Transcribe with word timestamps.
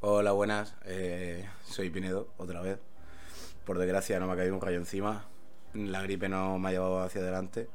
Hola, 0.00 0.30
buenas. 0.30 0.76
Eh, 0.84 1.44
soy 1.66 1.90
Pinedo, 1.90 2.28
otra 2.36 2.60
vez. 2.60 2.78
Por 3.66 3.78
desgracia 3.78 4.20
no 4.20 4.28
me 4.28 4.34
ha 4.34 4.36
caído 4.36 4.54
un 4.54 4.60
rayo 4.60 4.76
encima. 4.76 5.24
La 5.74 6.02
gripe 6.02 6.28
no 6.28 6.56
me 6.60 6.68
ha 6.68 6.70
llevado 6.70 7.00
hacia 7.00 7.20
adelante. 7.20 7.68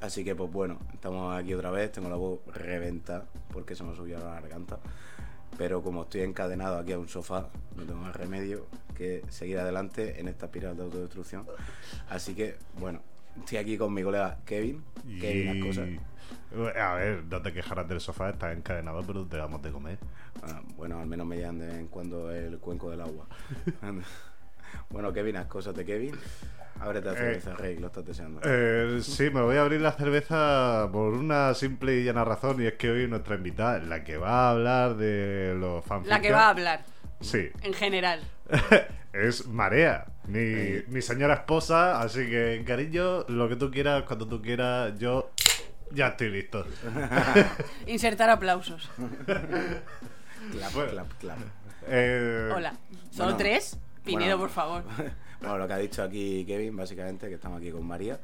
Así 0.00 0.22
que, 0.22 0.36
pues 0.36 0.52
bueno, 0.52 0.78
estamos 0.94 1.36
aquí 1.36 1.52
otra 1.52 1.72
vez. 1.72 1.90
Tengo 1.90 2.08
la 2.08 2.14
voz 2.14 2.38
reventa 2.46 3.24
porque 3.52 3.74
se 3.74 3.82
me 3.82 3.96
subió 3.96 4.18
a 4.18 4.20
la 4.20 4.34
garganta. 4.34 4.78
Pero 5.58 5.82
como 5.82 6.04
estoy 6.04 6.20
encadenado 6.20 6.78
aquí 6.78 6.92
a 6.92 6.98
un 7.00 7.08
sofá, 7.08 7.48
no 7.74 7.82
tengo 7.82 7.98
más 7.98 8.14
remedio 8.14 8.68
que 8.94 9.24
seguir 9.28 9.58
adelante 9.58 10.20
en 10.20 10.28
esta 10.28 10.46
espiral 10.46 10.76
de 10.76 10.84
autodestrucción. 10.84 11.44
Así 12.08 12.36
que, 12.36 12.56
bueno, 12.78 13.02
estoy 13.38 13.58
aquí 13.58 13.78
con 13.78 13.92
mi 13.92 14.02
colega 14.02 14.38
Kevin. 14.44 14.82
Kevin, 15.20 15.46
las 15.46 15.66
cosas. 15.66 15.88
A 16.78 16.94
ver, 16.94 17.24
no 17.24 17.40
te 17.40 17.52
quejarás 17.52 17.88
del 17.88 18.00
sofá, 18.00 18.30
estás 18.30 18.56
encadenado, 18.56 19.02
pero 19.06 19.26
te 19.26 19.36
damos 19.36 19.62
de 19.62 19.70
comer. 19.70 19.98
Ah, 20.42 20.60
bueno, 20.76 20.98
al 20.98 21.06
menos 21.06 21.26
me 21.26 21.36
llevan 21.36 21.58
de 21.58 21.66
vez 21.66 21.76
en 21.76 21.88
cuando 21.88 22.30
el 22.30 22.58
cuenco 22.58 22.90
del 22.90 23.00
agua. 23.00 23.26
bueno, 24.90 25.12
Kevin, 25.12 25.34
las 25.34 25.46
cosas 25.46 25.74
de 25.74 25.84
Kevin. 25.84 26.14
Ábrete 26.80 27.06
la 27.06 27.14
cerveza, 27.14 27.54
Rey, 27.54 27.78
lo 27.78 27.86
estás 27.86 28.04
deseando. 28.04 28.40
Eh, 28.44 28.98
sí, 29.02 29.30
me 29.30 29.40
voy 29.40 29.56
a 29.56 29.62
abrir 29.62 29.80
la 29.80 29.92
cerveza 29.92 30.88
por 30.90 31.14
una 31.14 31.54
simple 31.54 32.00
y 32.00 32.04
llana 32.04 32.24
razón, 32.24 32.60
y 32.60 32.66
es 32.66 32.74
que 32.74 32.90
hoy 32.90 33.06
nuestra 33.06 33.36
invitada, 33.36 33.78
la 33.78 34.02
que 34.02 34.16
va 34.16 34.48
a 34.48 34.50
hablar 34.50 34.96
de 34.96 35.54
los 35.56 35.84
fanfics. 35.84 36.08
La 36.08 36.20
que 36.20 36.32
va 36.32 36.46
a 36.46 36.48
hablar. 36.48 36.84
Sí. 37.20 37.50
En 37.62 37.72
general. 37.72 38.20
es 39.12 39.46
Marea, 39.46 40.06
mi, 40.26 40.82
mi 40.88 41.02
señora 41.02 41.34
esposa, 41.34 42.00
así 42.00 42.26
que, 42.28 42.62
cariño, 42.66 43.24
lo 43.28 43.48
que 43.48 43.56
tú 43.56 43.70
quieras, 43.70 44.04
cuando 44.04 44.26
tú 44.26 44.40
quieras, 44.40 44.98
yo 44.98 45.30
ya 45.90 46.08
estoy 46.08 46.30
listo. 46.30 46.64
Insertar 47.86 48.30
aplausos. 48.30 48.88
clap, 50.52 50.90
clap, 50.90 51.12
clap. 51.18 51.38
Eh, 51.88 52.50
Hola. 52.54 52.74
¿Solo 53.10 53.24
bueno, 53.24 53.36
tres? 53.36 53.78
Pinedo, 54.04 54.38
bueno. 54.38 54.38
por 54.38 54.50
favor. 54.50 54.84
Bueno, 55.40 55.58
lo 55.58 55.66
que 55.66 55.72
ha 55.72 55.78
dicho 55.78 56.02
aquí 56.02 56.44
Kevin, 56.46 56.76
básicamente, 56.76 57.28
que 57.28 57.34
estamos 57.34 57.58
aquí 57.58 57.70
con 57.70 57.84
María, 57.84 58.20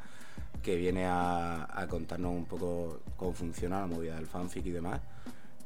que 0.62 0.76
viene 0.76 1.04
a, 1.06 1.68
a 1.68 1.86
contarnos 1.88 2.32
un 2.32 2.46
poco 2.46 3.00
cómo 3.16 3.32
funciona 3.32 3.80
la 3.80 3.86
movida 3.86 4.14
del 4.14 4.26
fanfic 4.26 4.64
y 4.66 4.70
demás, 4.70 5.00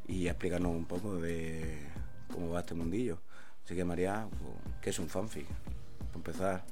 y 0.08 0.28
a 0.28 0.30
explicarnos 0.32 0.72
un 0.72 0.86
poco 0.86 1.16
de 1.16 1.86
cómo 2.32 2.50
va 2.50 2.60
este 2.60 2.74
mundillo. 2.74 3.18
Así 3.64 3.74
que 3.74 3.84
María, 3.84 4.26
pues, 4.30 4.74
¿qué 4.80 4.90
es 4.90 4.98
un 4.98 5.08
fanfic? 5.08 5.46
Empezar, 6.26 6.62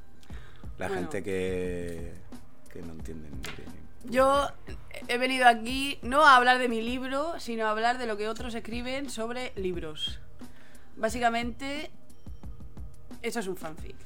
la 0.78 0.86
Bueno. 0.86 1.02
gente 1.02 1.24
que, 1.24 2.14
que 2.72 2.82
no 2.82 2.92
entiende. 2.92 3.26
entiende. 3.26 3.80
Yo 4.04 4.48
he 5.08 5.18
venido 5.18 5.48
aquí 5.48 5.98
no 6.02 6.24
a 6.24 6.36
hablar 6.36 6.58
de 6.60 6.68
mi 6.68 6.80
libro, 6.80 7.38
sino 7.40 7.66
a 7.66 7.72
hablar 7.72 7.98
de 7.98 8.06
lo 8.06 8.16
que 8.16 8.28
otros 8.28 8.54
escriben 8.54 9.10
sobre 9.10 9.52
libros. 9.56 10.20
Básicamente, 10.96 11.90
eso 13.22 13.40
es 13.40 13.48
un 13.48 13.56
fanfic. 13.56 13.96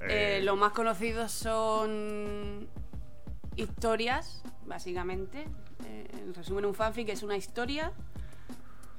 eh, 0.00 0.38
Eh, 0.38 0.42
los 0.42 0.58
más 0.58 0.72
conocidos 0.72 1.30
son 1.30 2.66
historias, 3.54 4.42
básicamente. 4.66 5.44
Eh, 5.86 6.08
en 6.20 6.34
resumen, 6.34 6.64
un 6.66 6.74
fanfic 6.74 7.08
es 7.10 7.22
una 7.22 7.36
historia 7.36 7.92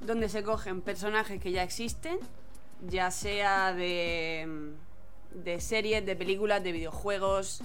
donde 0.00 0.30
se 0.30 0.42
cogen 0.42 0.80
personajes 0.80 1.38
que 1.38 1.52
ya 1.52 1.62
existen, 1.62 2.18
ya 2.88 3.10
sea 3.12 3.72
de, 3.72 4.72
de 5.34 5.60
series, 5.60 6.04
de 6.04 6.16
películas, 6.16 6.62
de 6.62 6.72
videojuegos, 6.72 7.62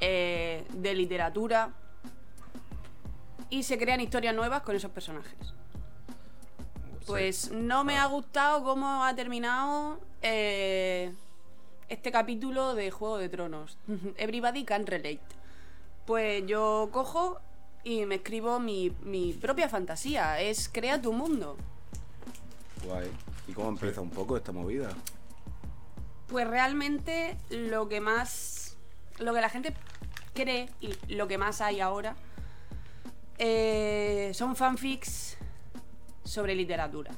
eh, 0.00 0.64
de 0.72 0.94
literatura, 0.94 1.70
y 3.50 3.62
se 3.62 3.78
crean 3.78 4.00
historias 4.00 4.34
nuevas 4.34 4.62
con 4.62 4.76
esos 4.76 4.90
personajes. 4.90 5.54
Pues 7.06 7.52
no 7.52 7.84
me 7.84 7.98
ha 7.98 8.06
gustado 8.06 8.64
cómo 8.64 9.04
ha 9.04 9.14
terminado 9.14 10.00
eh, 10.22 11.12
este 11.88 12.10
capítulo 12.10 12.74
de 12.74 12.90
Juego 12.90 13.18
de 13.18 13.28
Tronos. 13.28 13.78
Everybody 14.16 14.64
can 14.64 14.86
relate. 14.86 15.20
Pues 16.04 16.44
yo 16.46 16.88
cojo 16.92 17.40
y 17.84 18.04
me 18.06 18.16
escribo 18.16 18.58
mi, 18.58 18.92
mi 19.02 19.32
propia 19.32 19.68
fantasía. 19.68 20.40
Es 20.40 20.68
crea 20.68 21.00
tu 21.00 21.12
mundo. 21.12 21.56
Guay. 22.84 23.10
¿Y 23.48 23.52
cómo 23.52 23.68
empieza 23.68 24.00
un 24.00 24.10
poco 24.10 24.36
esta 24.36 24.50
movida? 24.50 24.90
Pues 26.28 26.46
realmente 26.46 27.36
lo 27.50 27.88
que 27.88 28.00
más. 28.00 28.76
Lo 29.18 29.32
que 29.32 29.40
la 29.40 29.48
gente 29.48 29.74
cree 30.34 30.68
y 30.80 30.94
lo 31.14 31.26
que 31.26 31.38
más 31.38 31.60
hay 31.60 31.80
ahora 31.80 32.16
eh, 33.38 34.30
son 34.34 34.56
fanfics 34.56 35.36
sobre 36.24 36.54
literatura. 36.54 37.12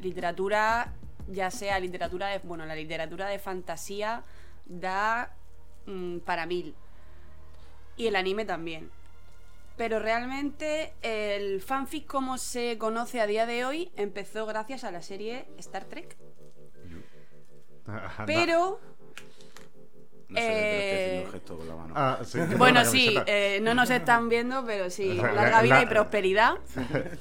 Literatura, 0.00 0.92
ya 1.28 1.50
sea 1.50 1.78
literatura 1.78 2.28
de. 2.28 2.38
Bueno, 2.38 2.64
la 2.64 2.74
literatura 2.74 3.28
de 3.28 3.38
fantasía 3.38 4.24
da 4.64 5.34
mm, 5.86 6.18
para 6.18 6.46
mil. 6.46 6.74
Y 7.96 8.06
el 8.06 8.16
anime 8.16 8.44
también. 8.44 8.90
Pero 9.76 9.98
realmente 9.98 10.92
el 11.02 11.60
fanfic 11.62 12.06
como 12.06 12.38
se 12.38 12.76
conoce 12.78 13.20
a 13.20 13.26
día 13.26 13.46
de 13.46 13.64
hoy 13.64 13.90
empezó 13.96 14.44
gracias 14.46 14.84
a 14.84 14.90
la 14.90 15.02
serie 15.02 15.48
Star 15.58 15.84
Trek. 15.84 16.16
Pero 18.26 18.80
No 20.28 20.36
sé, 20.36 20.46
pero 20.46 20.80
estoy 20.80 20.98
haciendo 20.98 21.20
Eh, 21.22 21.24
un 21.26 21.32
gesto 21.32 21.56
con 21.58 21.68
la 21.68 21.76
mano. 21.76 21.94
Ah, 21.96 22.18
sí, 22.24 22.38
Bueno, 22.56 22.84
sí, 22.84 23.16
eh, 23.26 23.58
no 23.62 23.74
nos 23.74 23.90
están 23.90 24.28
viendo, 24.28 24.64
pero 24.64 24.88
sí, 24.90 25.14
La- 25.14 25.32
larga 25.32 25.62
vida 25.62 25.74
la- 25.76 25.82
y 25.82 25.86
prosperidad. 25.86 26.54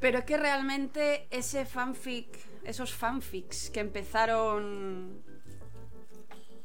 Pero 0.00 0.18
es 0.18 0.24
que 0.26 0.36
realmente 0.36 1.26
ese 1.30 1.64
fanfic, 1.64 2.28
esos 2.64 2.92
fanfics 2.92 3.70
que 3.70 3.80
empezaron 3.80 5.22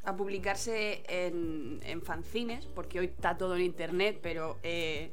a 0.04 0.14
publicarse 0.14 1.02
en, 1.08 1.80
en 1.84 2.02
fanzines, 2.02 2.66
porque 2.66 3.00
hoy 3.00 3.06
está 3.06 3.38
todo 3.38 3.54
en 3.56 3.62
internet, 3.62 4.18
pero 4.22 4.58
eh, 4.62 5.12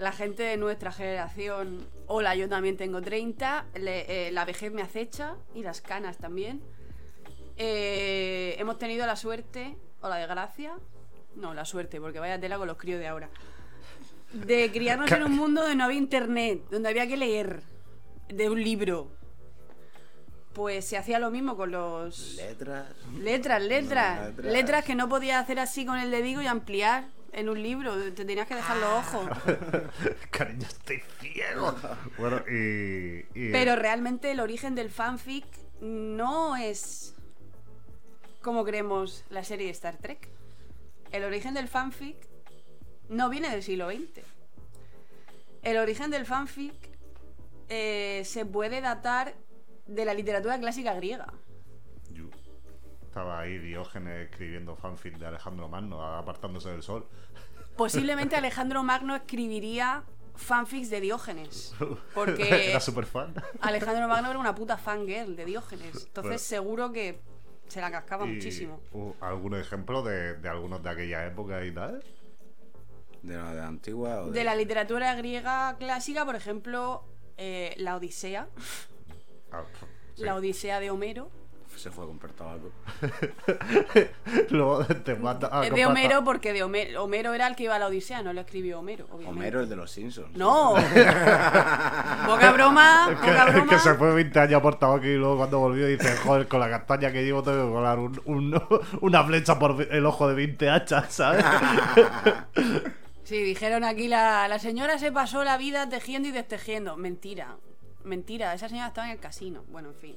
la 0.00 0.12
gente 0.12 0.42
de 0.42 0.56
nuestra 0.56 0.90
generación, 0.92 1.86
hola, 2.06 2.34
yo 2.34 2.48
también 2.48 2.76
tengo 2.78 3.00
30, 3.02 3.66
le- 3.74 4.28
eh, 4.28 4.32
la 4.32 4.44
vejez 4.46 4.72
me 4.72 4.80
acecha 4.82 5.36
y 5.54 5.62
las 5.62 5.80
canas 5.82 6.16
también. 6.16 6.62
Eh, 7.58 8.56
hemos 8.58 8.78
tenido 8.78 9.06
la 9.06 9.16
suerte, 9.16 9.76
o 10.00 10.08
la 10.08 10.16
desgracia, 10.16 10.72
no, 11.36 11.52
la 11.52 11.64
suerte, 11.66 12.00
porque 12.00 12.18
vaya 12.18 12.40
tela 12.40 12.56
con 12.56 12.66
los 12.66 12.78
críos 12.78 12.98
de 12.98 13.08
ahora, 13.08 13.28
de 14.32 14.70
criarnos 14.72 15.12
en 15.12 15.22
un 15.22 15.32
mundo 15.36 15.60
donde 15.60 15.76
no 15.76 15.84
había 15.84 15.98
internet, 15.98 16.62
donde 16.70 16.88
había 16.88 17.06
que 17.06 17.18
leer 17.18 17.62
de 18.28 18.48
un 18.48 18.62
libro. 18.62 19.10
Pues 20.54 20.84
se 20.86 20.96
hacía 20.96 21.18
lo 21.18 21.30
mismo 21.30 21.56
con 21.56 21.70
los... 21.70 22.34
Letras. 22.36 22.86
Letras, 23.18 23.62
letras, 23.62 24.28
Letras. 24.30 24.52
letras 24.52 24.84
que 24.84 24.94
no 24.94 25.08
podías 25.08 25.42
hacer 25.42 25.58
así 25.60 25.84
con 25.86 25.98
el 25.98 26.10
dedico 26.10 26.40
y 26.42 26.46
ampliar 26.46 27.04
en 27.32 27.48
un 27.48 27.62
libro, 27.62 27.94
te 28.12 28.24
tenías 28.24 28.46
que 28.46 28.54
dejar 28.54 28.76
los 28.78 28.88
ojos. 28.88 29.28
Cariño, 30.30 30.66
estoy 30.66 31.02
ciego. 31.20 31.74
Bueno, 32.18 32.42
y. 32.50 33.24
y- 33.34 33.50
Pero 33.52 33.76
realmente 33.76 34.30
el 34.30 34.40
origen 34.40 34.74
del 34.74 34.90
fanfic 34.90 35.44
no 35.80 36.56
es 36.56 37.14
como 38.42 38.64
creemos 38.64 39.24
la 39.30 39.44
serie 39.44 39.66
de 39.66 39.72
Star 39.72 39.96
Trek. 39.96 40.28
El 41.12 41.24
origen 41.24 41.54
del 41.54 41.68
fanfic 41.68 42.16
no 43.08 43.28
viene 43.28 43.50
del 43.50 43.62
siglo 43.62 43.90
XX. 43.90 44.20
El 45.62 45.76
origen 45.76 46.10
del 46.10 46.24
fanfic 46.24 46.74
eh, 47.68 48.22
se 48.24 48.46
puede 48.46 48.80
datar 48.80 49.34
de 49.86 50.04
la 50.04 50.14
literatura 50.14 50.58
clásica 50.58 50.94
griega. 50.94 51.32
Estaba 53.10 53.40
ahí 53.40 53.58
Diógenes 53.58 54.30
escribiendo 54.30 54.76
fanfic 54.76 55.18
de 55.18 55.26
Alejandro 55.26 55.68
Magno, 55.68 56.00
apartándose 56.00 56.68
del 56.70 56.80
sol. 56.84 57.08
Posiblemente 57.76 58.36
Alejandro 58.36 58.84
Magno 58.84 59.16
escribiría 59.16 60.04
fanfics 60.36 60.90
de 60.90 61.00
Diógenes. 61.00 61.74
Porque 62.14 62.68
Era 62.70 62.78
súper 62.78 63.06
fan. 63.06 63.34
Alejandro 63.62 64.06
Magno 64.08 64.30
era 64.30 64.38
una 64.38 64.54
puta 64.54 64.78
fangirl 64.78 65.34
de 65.34 65.44
Diógenes. 65.44 66.04
Entonces 66.06 66.22
Bueno. 66.22 66.38
seguro 66.38 66.92
que 66.92 67.18
se 67.66 67.80
la 67.80 67.90
cascaba 67.90 68.26
Y, 68.26 68.34
muchísimo. 68.34 68.80
¿Algún 69.20 69.56
ejemplo 69.56 70.04
de, 70.04 70.34
de 70.36 70.48
algunos 70.48 70.80
de 70.80 70.90
aquella 70.90 71.26
época 71.26 71.64
y 71.64 71.72
tal? 71.72 72.04
¿De 73.22 73.34
la 73.36 73.52
de 73.52 73.60
antigua 73.60 74.20
o 74.22 74.26
de, 74.26 74.38
De 74.38 74.44
la 74.44 74.54
literatura 74.54 75.12
griega 75.16 75.76
clásica, 75.80 76.24
por 76.24 76.36
ejemplo, 76.36 77.02
eh, 77.36 77.74
la 77.76 77.96
Odisea, 77.96 78.46
Ah, 79.50 79.64
sí. 80.14 80.22
la 80.22 80.36
Odisea 80.36 80.78
de 80.78 80.90
Homero. 80.92 81.28
Se 81.76 81.90
fue 81.90 82.04
a 82.04 82.08
comprar 82.08 82.32
tabaco. 82.34 82.70
Luego 84.50 84.84
te 84.84 85.14
mata 85.14 85.48
a 85.50 85.64
es 85.64 85.72
de 85.72 85.86
Homero 85.86 86.22
porque 86.24 86.52
de 86.52 86.62
Homero, 86.62 87.02
Homero 87.04 87.32
era 87.32 87.46
el 87.46 87.56
que 87.56 87.62
iba 87.64 87.76
a 87.76 87.78
la 87.78 87.86
Odisea, 87.86 88.22
no 88.22 88.34
lo 88.34 88.42
escribió 88.42 88.80
Homero, 88.80 89.06
obviamente. 89.06 89.30
Homero, 89.30 89.60
el 89.60 89.68
de 89.70 89.76
los 89.76 89.90
Simpsons. 89.90 90.36
No. 90.36 90.74
poca 92.26 92.52
broma, 92.52 93.08
Es 93.12 93.18
poca 93.18 93.66
que, 93.66 93.78
se 93.78 93.94
fue 93.94 94.12
20 94.14 94.40
años 94.40 94.60
por 94.60 94.78
tabaco 94.78 95.06
y 95.06 95.16
luego 95.16 95.38
cuando 95.38 95.58
volvió 95.58 95.86
dice, 95.86 96.14
joder, 96.18 96.46
con 96.48 96.60
la 96.60 96.68
castaña 96.68 97.10
que 97.12 97.24
llevo 97.24 97.42
tengo 97.42 97.66
que 97.68 97.72
colar 97.72 97.98
un- 97.98 98.20
un- 98.26 98.62
una 99.00 99.24
flecha 99.24 99.58
por 99.58 99.80
el 99.90 100.04
ojo 100.04 100.28
de 100.28 100.34
20 100.34 100.68
hachas, 100.68 101.14
¿sabes? 101.14 101.42
Sí, 103.24 103.42
dijeron 103.42 103.84
aquí 103.84 104.06
la, 104.08 104.48
la 104.48 104.58
señora 104.58 104.98
se 104.98 105.12
pasó 105.12 105.44
la 105.44 105.56
vida 105.56 105.88
tejiendo 105.88 106.28
y 106.28 106.32
destejiendo. 106.32 106.96
Mentira, 106.98 107.56
mentira, 108.04 108.52
esa 108.52 108.68
señora 108.68 108.88
estaba 108.88 109.06
en 109.06 109.12
el 109.14 109.18
casino. 109.20 109.64
Bueno, 109.68 109.88
en 109.90 109.94
fin. 109.94 110.16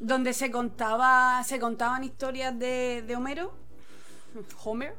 Donde 0.00 0.32
se 0.32 0.50
contaba, 0.50 1.42
se 1.44 1.58
contaban 1.58 2.04
historias 2.04 2.58
de, 2.58 3.02
de 3.06 3.16
Homero, 3.16 3.52
Homer, 4.64 4.94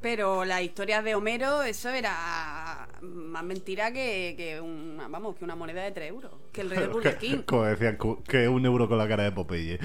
pero 0.00 0.44
las 0.44 0.60
historias 0.60 1.02
de 1.02 1.14
Homero, 1.14 1.62
eso 1.62 1.88
era 1.88 2.86
más 3.00 3.42
mentira 3.42 3.90
que, 3.90 4.34
que 4.36 4.60
una, 4.60 5.08
vamos, 5.08 5.36
que 5.36 5.44
una 5.44 5.56
moneda 5.56 5.82
de 5.82 5.92
3 5.92 6.10
euros, 6.10 6.32
que 6.52 6.60
el 6.60 6.68
rey 6.68 6.80
del 6.80 6.88
Burger 6.92 7.16
King. 7.16 7.38
Como 7.46 7.64
decían, 7.64 7.96
que 8.28 8.46
un 8.46 8.66
euro 8.66 8.86
con 8.86 8.98
la 8.98 9.08
cara 9.08 9.22
de 9.22 9.32
Popeye. 9.32 9.78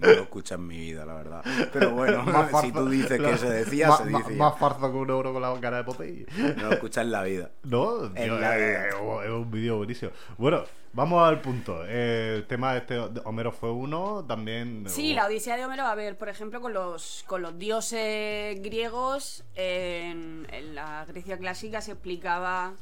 No 0.00 0.06
lo 0.06 0.22
escucha 0.22 0.54
en 0.56 0.66
mi 0.66 0.76
vida, 0.78 1.04
la 1.06 1.14
verdad. 1.14 1.44
Pero 1.72 1.90
bueno, 1.90 2.22
Más 2.24 2.46
si 2.48 2.52
farsa- 2.52 2.72
tú 2.72 2.88
dices 2.88 3.20
que 3.20 3.36
se 3.38 3.50
decía, 3.50 3.88
más, 3.88 3.98
se 3.98 4.08
dice. 4.08 4.30
Más 4.36 4.58
farzo 4.58 4.90
que 4.92 4.96
un 4.98 5.10
euro 5.10 5.32
con 5.32 5.42
la 5.42 5.58
cara 5.60 5.78
de 5.78 5.84
Popeye. 5.84 6.26
No 6.56 6.64
lo 6.68 6.72
escuchas 6.72 7.04
en 7.04 7.10
la 7.12 7.22
vida. 7.24 7.50
No, 7.64 8.04
En 8.06 8.14
tío, 8.14 8.38
la 8.38 8.58
eh, 8.58 8.66
vida. 8.66 8.88
es 9.24 9.30
un 9.30 9.50
vídeo 9.50 9.76
buenísimo. 9.78 10.10
Bueno, 10.36 10.62
vamos 10.92 11.26
al 11.28 11.40
punto. 11.40 11.82
Eh, 11.86 12.34
el 12.36 12.46
tema 12.46 12.72
de 12.72 12.78
este 12.78 12.94
de 12.94 13.20
Homero 13.24 13.52
fue 13.52 13.70
uno, 13.72 14.24
también. 14.26 14.84
Sí, 14.88 15.10
hubo- 15.10 15.16
la 15.16 15.26
Odisea 15.26 15.56
de 15.56 15.64
Homero, 15.64 15.84
a 15.84 15.94
ver, 15.94 16.16
por 16.16 16.28
ejemplo, 16.28 16.60
con 16.60 16.72
los, 16.72 17.24
con 17.26 17.42
los 17.42 17.58
dioses 17.58 18.60
griegos, 18.62 19.44
en, 19.54 20.46
en 20.52 20.74
la 20.74 21.04
Grecia 21.06 21.38
clásica 21.38 21.80
se 21.80 21.92
explicaba 21.92 22.72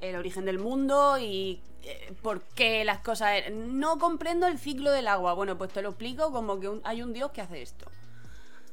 el 0.00 0.16
origen 0.16 0.44
del 0.44 0.58
mundo 0.58 1.18
y 1.18 1.60
eh, 1.82 2.12
por 2.22 2.42
qué 2.42 2.84
las 2.84 3.00
cosas... 3.00 3.42
No 3.52 3.98
comprendo 3.98 4.46
el 4.46 4.58
ciclo 4.58 4.90
del 4.90 5.08
agua. 5.08 5.34
Bueno, 5.34 5.56
pues 5.58 5.72
te 5.72 5.82
lo 5.82 5.90
explico 5.90 6.32
como 6.32 6.58
que 6.60 6.68
un- 6.68 6.80
hay 6.84 7.02
un 7.02 7.12
dios 7.12 7.30
que 7.32 7.40
hace 7.40 7.62
esto. 7.62 7.86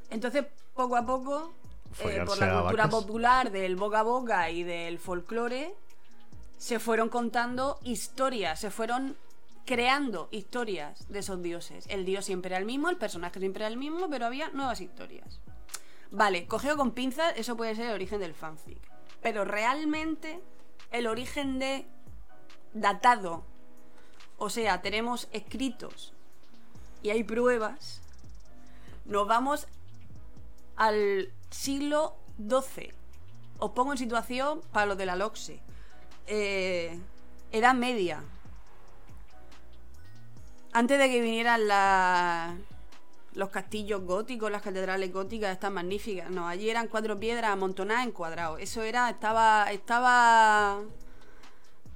Entonces, 0.09 0.45
poco 0.73 0.95
a 0.95 1.05
poco, 1.05 1.53
eh, 1.99 2.23
por 2.25 2.37
la 2.37 2.61
cultura 2.61 2.89
popular 2.89 3.51
del 3.51 3.75
boca 3.75 3.99
a 3.99 4.03
boca 4.03 4.49
y 4.49 4.63
del 4.63 4.99
folclore, 4.99 5.73
se 6.57 6.79
fueron 6.79 7.09
contando 7.09 7.79
historias, 7.83 8.59
se 8.59 8.71
fueron 8.71 9.15
creando 9.65 10.29
historias 10.31 11.07
de 11.09 11.19
esos 11.19 11.41
dioses. 11.43 11.85
El 11.89 12.05
dios 12.05 12.23
siempre 12.25 12.49
era 12.49 12.57
el 12.57 12.65
mismo, 12.65 12.89
el 12.89 12.95
personaje 12.97 13.39
siempre 13.39 13.63
era 13.63 13.67
el 13.67 13.77
mismo, 13.77 14.09
pero 14.09 14.25
había 14.25 14.49
nuevas 14.51 14.79
historias. 14.79 15.39
Vale, 16.09 16.47
cogido 16.47 16.77
con 16.77 16.91
pinzas, 16.91 17.33
eso 17.35 17.57
puede 17.57 17.75
ser 17.75 17.87
el 17.87 17.93
origen 17.93 18.21
del 18.21 18.33
fanfic. 18.33 18.79
Pero 19.21 19.43
realmente, 19.43 20.39
el 20.91 21.07
origen 21.07 21.59
de 21.59 21.85
datado, 22.73 23.43
o 24.37 24.49
sea, 24.49 24.81
tenemos 24.81 25.27
escritos 25.31 26.13
y 27.01 27.09
hay 27.09 27.23
pruebas, 27.23 28.01
nos 29.05 29.27
vamos 29.27 29.67
al 30.75 31.31
siglo 31.49 32.15
XII. 32.37 32.93
Os 33.59 33.71
pongo 33.71 33.93
en 33.93 33.97
situación 33.97 34.61
para 34.71 34.85
los 34.85 34.97
de 34.97 35.05
la 35.07 35.15
LOXE. 35.15 35.59
Eh, 36.27 36.99
Edad 37.51 37.73
Media. 37.73 38.23
Antes 40.73 40.99
de 40.99 41.09
que 41.09 41.21
vinieran 41.21 41.67
la- 41.67 42.55
los 43.37 43.49
castillos 43.49 44.01
góticos, 44.03 44.51
las 44.51 44.63
catedrales 44.63 45.13
góticas, 45.13 45.51
estas 45.51 45.71
magníficas. 45.71 46.29
No, 46.31 46.47
allí 46.47 46.69
eran 46.69 46.87
cuatro 46.87 47.19
piedras 47.19 47.51
amontonadas 47.51 48.03
en 48.03 48.11
cuadrado. 48.11 48.57
Eso 48.57 48.81
era, 48.81 49.09
estaba, 49.09 49.71
estaba, 49.71 50.79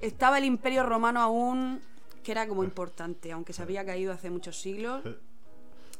estaba 0.00 0.38
el 0.38 0.44
Imperio 0.44 0.84
Romano 0.84 1.20
aún, 1.20 1.80
que 2.22 2.30
era 2.32 2.46
como 2.46 2.62
importante, 2.62 3.32
aunque 3.32 3.52
se 3.52 3.62
había 3.62 3.84
caído 3.84 4.12
hace 4.12 4.30
muchos 4.30 4.60
siglos. 4.60 5.02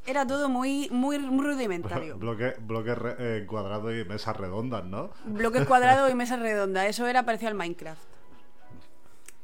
Era 0.05 0.25
todo 0.25 0.47
muy, 0.49 0.87
muy, 0.91 1.19
muy 1.19 1.45
rudimentario. 1.45 2.17
Bloque, 2.19 2.55
bloque 2.61 2.95
re- 2.95 3.15
eh, 3.19 3.45
cuadrado 3.45 3.93
y 3.97 4.03
mesas 4.05 4.35
redondas, 4.37 4.85
¿no? 4.85 5.09
Bloques 5.25 5.65
cuadrados 5.65 6.09
y 6.09 6.15
mesas 6.23 6.39
redondas. 6.39 6.85
Eso 6.87 7.05
era 7.05 7.23
parecido 7.23 7.49
al 7.49 7.55
Minecraft. 7.55 8.01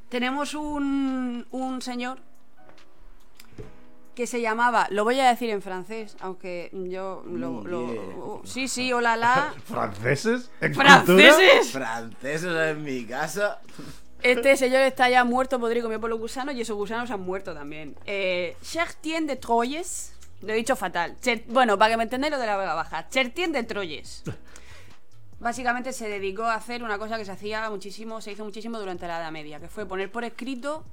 Tenemos 0.10 0.54
un, 0.56 1.46
un 1.52 1.82
señor 1.82 2.20
que 4.20 4.28
se 4.28 4.42
llamaba, 4.42 4.86
lo 4.90 5.06
voy 5.06 5.18
a 5.22 5.30
decir 5.30 5.50
en 5.50 5.62
francés, 5.62 6.18
aunque 6.20 6.70
yo 6.74 7.24
lo... 7.26 7.62
Bien. 7.62 8.14
oh, 8.20 8.42
sí, 8.44 8.68
sí, 8.68 8.92
hola, 8.92 9.16
la... 9.16 9.54
¿Franceses? 9.66 10.52
¿En 10.60 10.74
cultura? 10.74 11.04
¡Franceses! 11.06 11.72
Franceses 11.72 12.54
en 12.72 12.84
mi 12.84 13.06
casa. 13.06 13.62
Este 14.22 14.58
señor 14.58 14.82
está 14.82 15.10
ya 15.10 15.24
muerto, 15.24 15.58
podrido 15.58 15.86
comido 15.86 16.02
por 16.02 16.10
los 16.10 16.20
gusanos 16.20 16.54
y 16.56 16.60
esos 16.60 16.76
gusanos 16.76 17.10
han 17.12 17.22
muerto 17.22 17.54
también. 17.54 17.96
Eh, 18.06 18.58
Chertien 18.62 19.26
de 19.26 19.38
Troyes. 19.38 20.12
Lo 20.42 20.52
he 20.52 20.56
dicho 20.58 20.76
fatal. 20.76 21.16
Cher- 21.22 21.46
bueno, 21.48 21.78
para 21.78 21.92
que 21.92 21.98
me 21.98 22.04
entendáis 22.04 22.32
lo 22.34 22.40
de 22.40 22.46
la 22.46 22.58
Vega 22.58 22.74
Baja. 22.74 23.08
Chertien 23.08 23.54
de 23.54 23.64
Troyes. 23.64 24.24
Básicamente 25.40 25.94
se 25.94 26.10
dedicó 26.10 26.44
a 26.44 26.56
hacer 26.56 26.84
una 26.84 26.98
cosa 26.98 27.18
que 27.18 27.24
se 27.24 27.32
hacía 27.32 27.70
muchísimo, 27.70 28.20
se 28.20 28.34
hizo 28.34 28.44
muchísimo 28.44 28.80
durante 28.80 29.08
la 29.08 29.20
Edad 29.22 29.32
Media, 29.32 29.62
que 29.62 29.70
fue 29.70 29.86
poner 29.86 30.12
por 30.12 30.26
escrito 30.26 30.84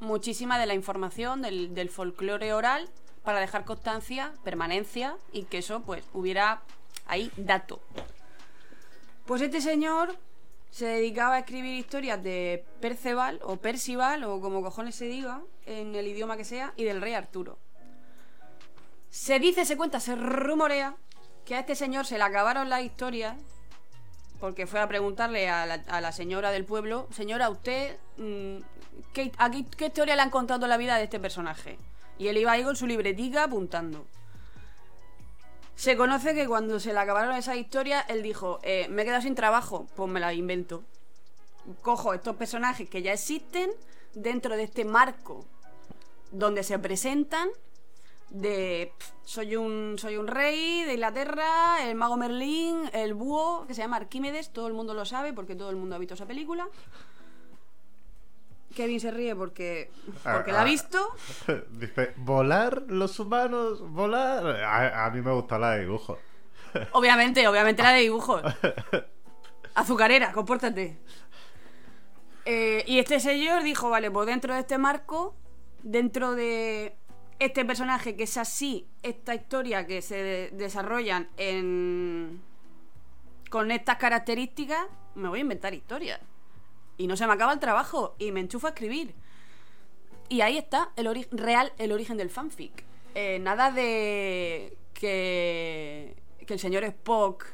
muchísima 0.00 0.58
de 0.58 0.66
la 0.66 0.74
información 0.74 1.42
del, 1.42 1.90
folclore 1.90 2.52
oral 2.52 2.88
para 3.22 3.40
dejar 3.40 3.64
constancia, 3.64 4.32
permanencia 4.44 5.16
y 5.32 5.44
que 5.44 5.58
eso 5.58 5.80
pues 5.80 6.04
hubiera 6.12 6.62
ahí 7.06 7.30
dato. 7.36 7.80
Pues 9.26 9.42
este 9.42 9.60
señor 9.60 10.16
se 10.70 10.86
dedicaba 10.86 11.36
a 11.36 11.38
escribir 11.40 11.74
historias 11.74 12.22
de 12.22 12.64
Perceval 12.80 13.40
o 13.42 13.56
Percival 13.56 14.24
o 14.24 14.40
como 14.40 14.62
cojones 14.62 14.94
se 14.94 15.06
diga 15.06 15.40
en 15.64 15.94
el 15.94 16.06
idioma 16.06 16.36
que 16.36 16.44
sea 16.44 16.72
y 16.76 16.84
del 16.84 17.00
rey 17.00 17.14
Arturo. 17.14 17.58
Se 19.10 19.38
dice, 19.38 19.64
se 19.64 19.76
cuenta, 19.76 19.98
se 19.98 20.14
rumorea 20.14 20.94
que 21.44 21.54
a 21.54 21.60
este 21.60 21.74
señor 21.74 22.06
se 22.06 22.18
le 22.18 22.24
acabaron 22.24 22.68
las 22.68 22.82
historias 22.82 23.36
porque 24.40 24.66
fue 24.66 24.80
a 24.80 24.88
preguntarle 24.88 25.48
a 25.48 25.66
la, 25.66 26.12
señora 26.12 26.50
del 26.50 26.64
pueblo, 26.64 27.08
señora, 27.10 27.50
usted, 27.50 27.96
mm, 28.18 28.56
¿qué, 29.12 29.32
a 29.38 29.50
qué, 29.50 29.64
qué 29.64 29.86
historia 29.86 30.16
le 30.16 30.22
han 30.22 30.30
contado 30.30 30.66
la 30.66 30.76
vida 30.76 30.96
de 30.96 31.04
este 31.04 31.20
personaje? 31.20 31.78
Y 32.18 32.28
él 32.28 32.38
iba 32.38 32.52
ahí 32.52 32.62
con 32.62 32.76
su 32.76 32.86
libretica 32.86 33.44
apuntando. 33.44 34.06
Se 35.76 35.94
conoce 35.96 36.34
que 36.34 36.46
cuando 36.46 36.80
se 36.80 36.94
le 36.94 36.98
acabaron 36.98 37.34
esas 37.34 37.56
historias, 37.56 38.04
él 38.08 38.22
dijo, 38.22 38.60
eh, 38.62 38.86
me 38.88 39.02
he 39.02 39.04
quedado 39.04 39.20
sin 39.20 39.34
trabajo, 39.34 39.86
pues 39.94 40.10
me 40.10 40.20
las 40.20 40.34
invento. 40.34 40.82
Cojo 41.82 42.14
estos 42.14 42.36
personajes 42.36 42.88
que 42.88 43.02
ya 43.02 43.12
existen 43.12 43.70
dentro 44.14 44.56
de 44.56 44.62
este 44.62 44.86
marco 44.86 45.44
donde 46.32 46.62
se 46.62 46.78
presentan 46.78 47.50
de 48.30 48.92
soy 49.24 49.56
un 49.56 49.96
soy 49.98 50.16
un 50.16 50.26
rey 50.26 50.84
de 50.84 50.94
Inglaterra, 50.94 51.84
el 51.88 51.94
mago 51.94 52.16
Merlín, 52.16 52.90
el 52.92 53.14
búho 53.14 53.66
que 53.66 53.74
se 53.74 53.82
llama 53.82 53.96
Arquímedes, 53.96 54.50
todo 54.52 54.66
el 54.66 54.74
mundo 54.74 54.94
lo 54.94 55.04
sabe 55.04 55.32
porque 55.32 55.54
todo 55.54 55.70
el 55.70 55.76
mundo 55.76 55.94
ha 55.96 55.98
visto 55.98 56.14
esa 56.14 56.26
película. 56.26 56.68
Kevin 58.74 59.00
se 59.00 59.10
ríe 59.10 59.34
porque 59.34 59.90
porque 60.22 60.52
la 60.52 60.58
ha 60.58 60.60
Ah, 60.60 60.64
ah. 60.64 60.64
visto. 60.64 61.08
Dice, 61.70 62.12
¿volar 62.16 62.82
los 62.88 63.18
humanos? 63.18 63.80
¿Volar? 63.90 64.46
A, 64.46 65.06
a 65.06 65.10
mí 65.10 65.22
me 65.22 65.32
gusta 65.32 65.58
la 65.58 65.70
de 65.72 65.80
dibujo. 65.80 66.18
Obviamente, 66.92 67.48
obviamente 67.48 67.82
la 67.82 67.92
de 67.92 68.00
dibujos. 68.02 68.42
Azucarera, 69.74 70.32
compórtate. 70.32 70.98
Eh, 72.44 72.84
y 72.86 72.98
este 72.98 73.18
señor 73.18 73.62
dijo, 73.62 73.88
vale, 73.88 74.10
pues 74.10 74.26
dentro 74.26 74.52
de 74.52 74.60
este 74.60 74.76
marco, 74.76 75.34
dentro 75.82 76.34
de 76.34 76.96
este 77.38 77.64
personaje 77.64 78.16
que 78.16 78.24
es 78.24 78.36
así, 78.36 78.86
esta 79.02 79.34
historia 79.34 79.86
que 79.86 80.02
se 80.02 80.16
de- 80.16 80.50
desarrollan 80.52 81.28
en 81.36 82.40
con 83.50 83.70
estas 83.70 83.96
características, 83.96 84.86
me 85.14 85.28
voy 85.28 85.38
a 85.38 85.42
inventar 85.42 85.72
historias. 85.74 86.20
Y 86.98 87.06
no 87.06 87.16
se 87.16 87.26
me 87.26 87.32
acaba 87.34 87.52
el 87.52 87.58
trabajo 87.60 88.16
y 88.18 88.32
me 88.32 88.40
enchufo 88.40 88.66
a 88.66 88.70
escribir. 88.70 89.14
Y 90.28 90.40
ahí 90.40 90.58
está 90.58 90.90
el 90.96 91.06
ori- 91.06 91.28
real 91.30 91.72
el 91.78 91.92
origen 91.92 92.16
del 92.16 92.30
fanfic. 92.30 92.84
Eh, 93.14 93.38
nada 93.38 93.70
de 93.70 94.76
que, 94.94 96.16
que 96.46 96.54
el 96.54 96.58
señor 96.60 96.84
Spock 96.84 97.46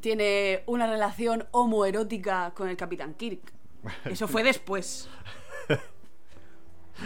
tiene 0.00 0.62
una 0.66 0.86
relación 0.86 1.46
homoerótica 1.50 2.52
con 2.54 2.68
el 2.68 2.76
Capitán 2.76 3.14
Kirk. 3.14 3.40
Eso 4.04 4.28
fue 4.28 4.42
después. 4.44 5.08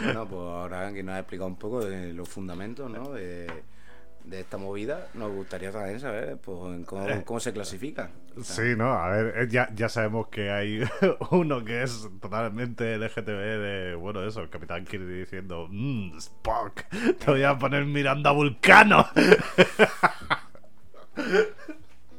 Bueno, 0.03 0.27
pues 0.27 0.39
ahora 0.41 0.93
que 0.93 1.03
nos 1.03 1.15
ha 1.15 1.19
explicado 1.19 1.47
un 1.47 1.57
poco 1.57 1.83
de 1.83 2.13
los 2.13 2.29
fundamentos, 2.29 2.89
¿no? 2.91 3.11
De, 3.11 3.47
de 4.23 4.39
esta 4.41 4.57
movida, 4.57 5.07
nos 5.13 5.31
gustaría 5.31 5.71
también 5.71 5.99
saber 5.99 6.37
pues, 6.37 6.75
en 6.75 6.83
cómo, 6.83 7.07
Eh, 7.07 7.23
cómo 7.25 7.39
se 7.39 7.53
clasifica. 7.53 8.11
O 8.37 8.43
sea, 8.43 8.55
Sí, 8.55 8.75
no, 8.77 8.91
a 8.93 9.09
ver, 9.09 9.33
eh, 9.37 9.47
ya, 9.49 9.69
ya 9.73 9.89
sabemos 9.89 10.27
que 10.27 10.51
hay 10.51 10.81
uno 11.31 11.63
que 11.63 11.83
es 11.83 12.07
totalmente 12.21 12.97
LGTB 12.97 13.25
de, 13.25 13.95
bueno, 13.95 14.23
eso, 14.23 14.41
el 14.41 14.49
Capitán 14.49 14.85
Kirby 14.85 15.19
diciendo, 15.19 15.67
mmm, 15.69 16.17
Spock, 16.17 16.83
te 17.19 17.31
voy 17.31 17.43
a 17.43 17.57
poner 17.57 17.85
mirando 17.85 18.29
a 18.29 18.33
Vulcano. 18.33 19.07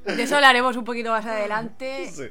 De 0.05 0.23
eso 0.23 0.37
hablaremos 0.37 0.77
un 0.77 0.85
poquito 0.85 1.11
más 1.11 1.27
adelante. 1.27 2.09
Sí. 2.11 2.25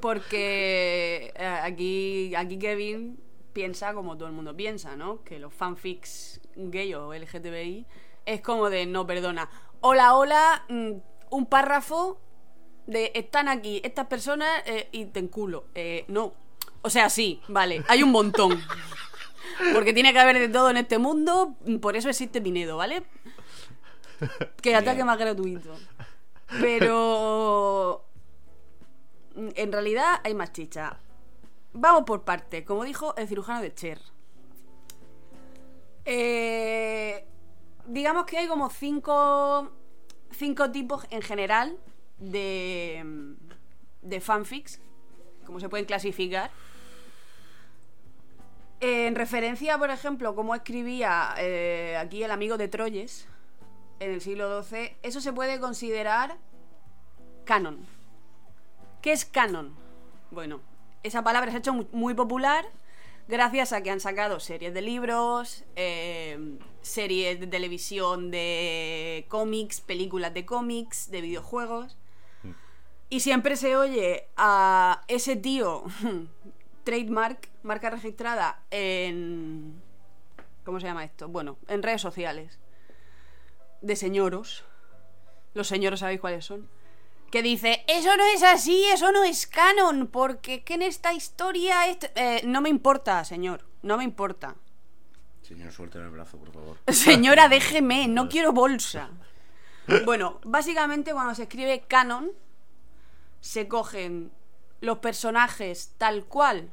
Porque 0.00 1.32
eh, 1.36 1.46
aquí, 1.62 2.34
aquí 2.34 2.58
Kevin 2.58 3.18
piensa 3.52 3.94
como 3.94 4.16
todo 4.16 4.28
el 4.28 4.34
mundo 4.34 4.56
piensa, 4.56 4.96
¿no? 4.96 5.22
Que 5.22 5.38
los 5.38 5.52
fanfics 5.52 6.40
gay 6.56 6.94
o 6.94 7.12
LGTBI 7.14 7.86
es 8.26 8.40
como 8.40 8.70
de 8.70 8.86
no 8.86 9.06
perdona. 9.06 9.50
Hola, 9.80 10.14
hola, 10.14 10.64
mm, 10.68 10.92
un 11.30 11.46
párrafo 11.46 12.20
de 12.86 13.12
están 13.14 13.48
aquí 13.48 13.80
estas 13.84 14.06
personas 14.06 14.48
eh, 14.66 14.88
y 14.92 15.06
te 15.06 15.20
enculo. 15.20 15.66
Eh, 15.74 16.04
no. 16.08 16.34
O 16.82 16.90
sea, 16.90 17.10
sí, 17.10 17.40
vale, 17.48 17.84
hay 17.88 18.02
un 18.02 18.10
montón. 18.10 18.60
Porque 19.72 19.92
tiene 19.92 20.12
que 20.12 20.18
haber 20.18 20.38
de 20.38 20.48
todo 20.48 20.70
en 20.70 20.78
este 20.78 20.98
mundo, 20.98 21.56
por 21.80 21.96
eso 21.96 22.08
existe 22.08 22.40
Pinedo, 22.40 22.76
¿vale? 22.76 23.02
Que 24.60 24.74
ataque 24.74 25.04
más 25.04 25.18
gratuito. 25.18 25.74
Pero 26.60 28.04
mm, 29.34 29.48
en 29.54 29.72
realidad 29.72 30.20
hay 30.24 30.34
más 30.34 30.52
chicha. 30.52 30.98
Vamos 31.74 32.04
por 32.04 32.22
partes, 32.24 32.64
como 32.64 32.84
dijo 32.84 33.14
el 33.16 33.28
cirujano 33.28 33.62
de 33.62 33.74
Cher. 33.74 34.00
Eh, 36.04 37.24
digamos 37.86 38.26
que 38.26 38.38
hay 38.38 38.46
como 38.46 38.68
cinco, 38.68 39.70
cinco 40.30 40.70
tipos 40.70 41.06
en 41.10 41.22
general 41.22 41.78
de, 42.18 43.34
de 44.02 44.20
fanfics, 44.20 44.80
como 45.46 45.60
se 45.60 45.68
pueden 45.68 45.86
clasificar. 45.86 46.50
En 48.80 49.14
referencia, 49.14 49.78
por 49.78 49.90
ejemplo, 49.90 50.34
cómo 50.34 50.54
escribía 50.54 51.34
eh, 51.38 51.96
aquí 51.96 52.22
el 52.22 52.32
amigo 52.32 52.58
de 52.58 52.68
Troyes 52.68 53.28
en 54.00 54.10
el 54.10 54.20
siglo 54.20 54.62
XII, 54.62 54.96
eso 55.02 55.20
se 55.20 55.32
puede 55.32 55.60
considerar 55.60 56.36
canon. 57.44 57.86
¿Qué 59.00 59.12
es 59.12 59.24
canon? 59.24 59.72
Bueno, 60.32 60.60
esa 61.02 61.22
palabra 61.24 61.50
se 61.50 61.56
ha 61.56 61.60
hecho 61.60 61.74
mu- 61.74 61.86
muy 61.92 62.14
popular 62.14 62.64
gracias 63.28 63.72
a 63.72 63.82
que 63.82 63.90
han 63.90 64.00
sacado 64.00 64.40
series 64.40 64.74
de 64.74 64.82
libros, 64.82 65.64
eh, 65.76 66.58
series 66.82 67.38
de 67.40 67.46
televisión 67.46 68.30
de 68.30 69.24
cómics, 69.28 69.80
películas 69.80 70.34
de 70.34 70.44
cómics, 70.44 71.10
de 71.10 71.20
videojuegos. 71.20 71.96
Y 73.08 73.20
siempre 73.20 73.56
se 73.56 73.76
oye 73.76 74.26
a 74.36 75.02
ese 75.06 75.36
tío, 75.36 75.84
trademark, 76.84 77.48
marca 77.62 77.90
registrada 77.90 78.62
en... 78.70 79.80
¿Cómo 80.64 80.80
se 80.80 80.86
llama 80.86 81.04
esto? 81.04 81.28
Bueno, 81.28 81.58
en 81.68 81.82
redes 81.82 82.00
sociales. 82.00 82.58
De 83.82 83.96
señoros. 83.96 84.64
Los 85.54 85.68
señoros 85.68 86.00
sabéis 86.00 86.20
cuáles 86.20 86.44
son. 86.44 86.68
Que 87.32 87.42
dice, 87.42 87.82
eso 87.88 88.14
no 88.16 88.24
es 88.26 88.42
así, 88.42 88.84
eso 88.92 89.10
no 89.10 89.24
es 89.24 89.46
canon, 89.46 90.06
porque 90.06 90.62
que 90.62 90.74
en 90.74 90.82
esta 90.82 91.14
historia... 91.14 91.88
esto-". 91.88 92.08
Eh, 92.14 92.42
no 92.44 92.60
me 92.60 92.68
importa, 92.68 93.24
señor, 93.24 93.64
no 93.82 93.96
me 93.96 94.04
importa. 94.04 94.54
Señor, 95.40 95.72
suelten 95.72 96.02
el 96.02 96.10
brazo, 96.10 96.36
por 96.36 96.52
favor. 96.52 96.76
Señora, 96.88 97.48
déjeme, 97.48 98.06
no 98.06 98.28
quiero 98.28 98.52
bolsa. 98.52 99.10
Bueno, 100.04 100.40
básicamente 100.44 101.12
cuando 101.12 101.34
se 101.34 101.44
escribe 101.44 101.80
canon, 101.88 102.30
se 103.40 103.66
cogen 103.66 104.30
los 104.80 104.98
personajes 104.98 105.94
tal 105.96 106.26
cual 106.26 106.70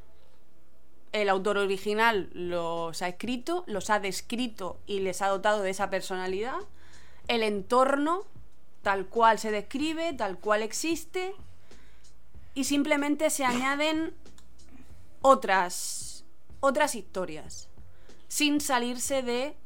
el 1.12 1.28
autor 1.28 1.56
original 1.56 2.28
los 2.34 3.00
ha 3.00 3.08
escrito, 3.08 3.64
los 3.66 3.88
ha 3.88 3.98
descrito 3.98 4.78
y 4.86 5.00
les 5.00 5.22
ha 5.22 5.28
dotado 5.28 5.62
de 5.62 5.70
esa 5.70 5.90
personalidad, 5.90 6.60
el 7.28 7.42
entorno 7.42 8.26
tal 8.82 9.06
cual 9.06 9.38
se 9.38 9.50
describe, 9.50 10.12
tal 10.14 10.38
cual 10.38 10.62
existe, 10.62 11.34
y 12.54 12.64
simplemente 12.64 13.30
se 13.30 13.44
añaden 13.44 14.14
otras 15.22 16.24
otras 16.60 16.94
historias 16.94 17.68
sin 18.28 18.60
salirse 18.60 19.22
de 19.22 19.56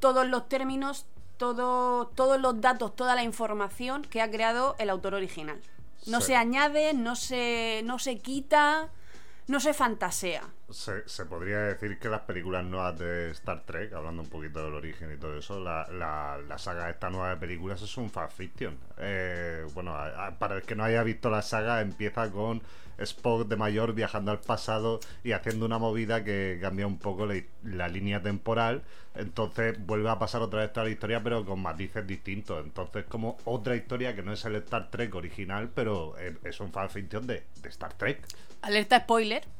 todos 0.00 0.26
los 0.26 0.48
términos, 0.48 1.06
todo, 1.36 2.08
todos 2.08 2.40
los 2.40 2.60
datos, 2.60 2.96
toda 2.96 3.14
la 3.14 3.22
información 3.22 4.02
que 4.02 4.20
ha 4.22 4.30
creado 4.30 4.74
el 4.78 4.90
autor 4.90 5.14
original. 5.14 5.60
No 6.06 6.20
Sí. 6.20 6.28
se 6.28 6.36
añade, 6.36 6.94
no 6.94 7.16
se, 7.16 7.82
no 7.84 7.98
se 7.98 8.18
quita, 8.18 8.88
no 9.46 9.60
se 9.60 9.72
fantasea. 9.74 10.42
Se, 10.68 11.24
podría 11.26 11.60
decir 11.60 11.98
que 12.00 12.08
las 12.08 12.22
películas 12.22 12.64
nuevas 12.64 12.98
de 12.98 13.30
Star 13.30 13.62
Trek, 13.64 13.92
hablando 13.92 14.22
un 14.22 14.28
poquito 14.28 14.64
del 14.64 14.74
origen 14.74 15.12
y 15.14 15.16
todo 15.16 15.38
eso, 15.38 15.60
la, 15.60 15.86
la, 15.92 16.38
la 16.38 16.58
saga 16.58 16.86
de 16.86 16.90
esta 16.90 17.08
nueva 17.08 17.30
de 17.30 17.36
películas 17.36 17.80
es 17.82 17.96
un 17.96 18.10
fanfiction. 18.10 18.76
Eh, 18.98 19.64
bueno, 19.74 19.94
para 20.40 20.56
el 20.56 20.62
que 20.62 20.74
no 20.74 20.82
haya 20.82 21.04
visto 21.04 21.30
la 21.30 21.42
saga, 21.42 21.80
empieza 21.80 22.32
con 22.32 22.62
Spock 22.98 23.46
de 23.46 23.56
mayor 23.56 23.94
viajando 23.94 24.30
al 24.30 24.40
pasado 24.40 25.00
y 25.22 25.32
haciendo 25.32 25.66
una 25.66 25.78
movida 25.78 26.24
que 26.24 26.58
cambia 26.60 26.86
un 26.86 26.98
poco 26.98 27.28
la, 27.62 27.88
línea 27.88 28.22
temporal. 28.22 28.82
Entonces 29.14 29.78
vuelve 29.86 30.10
a 30.10 30.18
pasar 30.18 30.42
otra 30.42 30.60
vez 30.60 30.72
toda 30.72 30.84
la 30.84 30.90
historia, 30.90 31.22
pero 31.22 31.44
con 31.44 31.60
matices 31.60 32.06
distintos. 32.06 32.64
Entonces, 32.64 33.04
como 33.04 33.38
otra 33.44 33.76
historia 33.76 34.14
que 34.14 34.22
no 34.22 34.32
es 34.32 34.44
el 34.44 34.56
Star 34.56 34.90
Trek 34.90 35.14
original, 35.14 35.70
pero 35.74 36.16
es, 36.18 36.34
es 36.44 36.60
un 36.60 36.72
fanfiction 36.72 37.26
de, 37.26 37.44
de 37.62 37.68
Star 37.68 37.94
Trek. 37.94 38.20
Alerta 38.62 39.00
spoiler. 39.00 39.55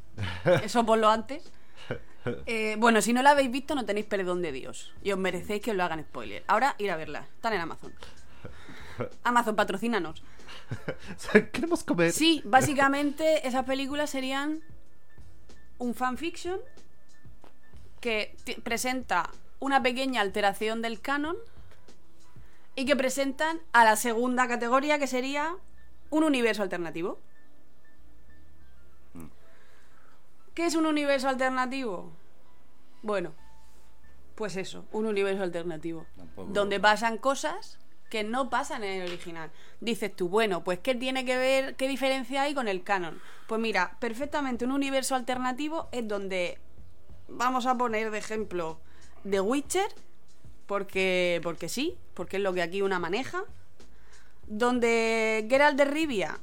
Eso 0.62 0.84
por 0.84 0.98
lo 0.98 1.08
antes. 1.08 1.50
Eh, 2.46 2.76
bueno, 2.78 3.00
si 3.02 3.12
no 3.12 3.22
la 3.22 3.30
habéis 3.30 3.50
visto, 3.50 3.74
no 3.74 3.84
tenéis 3.84 4.06
perdón 4.06 4.42
de 4.42 4.52
Dios. 4.52 4.92
Y 5.02 5.12
os 5.12 5.18
merecéis 5.18 5.62
que 5.62 5.70
os 5.70 5.76
lo 5.76 5.84
hagan 5.84 6.02
spoiler. 6.02 6.42
Ahora 6.48 6.74
ir 6.78 6.90
a 6.90 6.96
verla. 6.96 7.26
Están 7.36 7.52
en 7.52 7.60
Amazon. 7.60 7.92
Amazon, 9.22 9.56
patrocínanos. 9.56 10.22
Queremos 11.52 11.84
comer. 11.84 12.12
Sí, 12.12 12.42
básicamente 12.44 13.46
esas 13.46 13.64
películas 13.64 14.10
serían 14.10 14.60
un 15.78 15.94
fanfiction 15.94 16.58
que 18.00 18.36
presenta 18.62 19.30
una 19.58 19.82
pequeña 19.82 20.20
alteración 20.20 20.82
del 20.82 21.00
canon 21.00 21.36
y 22.74 22.84
que 22.84 22.96
presentan 22.96 23.60
a 23.72 23.84
la 23.84 23.96
segunda 23.96 24.46
categoría 24.48 24.98
que 24.98 25.06
sería 25.06 25.56
un 26.10 26.24
universo 26.24 26.62
alternativo. 26.62 27.18
¿Qué 30.56 30.64
es 30.64 30.74
un 30.74 30.86
universo 30.86 31.28
alternativo? 31.28 32.10
Bueno, 33.02 33.34
pues 34.34 34.56
eso, 34.56 34.86
un 34.90 35.04
universo 35.04 35.42
alternativo. 35.42 36.06
Tampoco- 36.16 36.50
Donde 36.50 36.80
pasan 36.80 37.18
cosas 37.18 37.78
que 38.08 38.24
no 38.24 38.48
pasan 38.48 38.82
en 38.82 39.02
el 39.02 39.08
original. 39.08 39.50
Dices 39.82 40.16
tú, 40.16 40.30
bueno, 40.30 40.64
pues 40.64 40.78
¿qué 40.78 40.94
tiene 40.94 41.26
que 41.26 41.36
ver, 41.36 41.76
qué 41.76 41.88
diferencia 41.88 42.40
hay 42.40 42.54
con 42.54 42.68
el 42.68 42.82
canon? 42.82 43.20
Pues 43.46 43.60
mira, 43.60 43.98
perfectamente 44.00 44.64
un 44.64 44.72
universo 44.72 45.14
alternativo 45.14 45.88
es 45.92 46.08
donde 46.08 46.58
vamos 47.28 47.66
a 47.66 47.76
poner 47.76 48.10
de 48.10 48.16
ejemplo 48.16 48.80
The 49.28 49.42
Witcher, 49.42 49.88
porque, 50.66 51.38
porque 51.42 51.68
sí, 51.68 51.98
porque 52.14 52.38
es 52.38 52.42
lo 52.42 52.54
que 52.54 52.62
aquí 52.62 52.80
una 52.80 52.98
maneja, 52.98 53.44
donde 54.46 55.46
Geralt 55.50 55.76
de 55.76 55.84
Rivia 55.84 56.38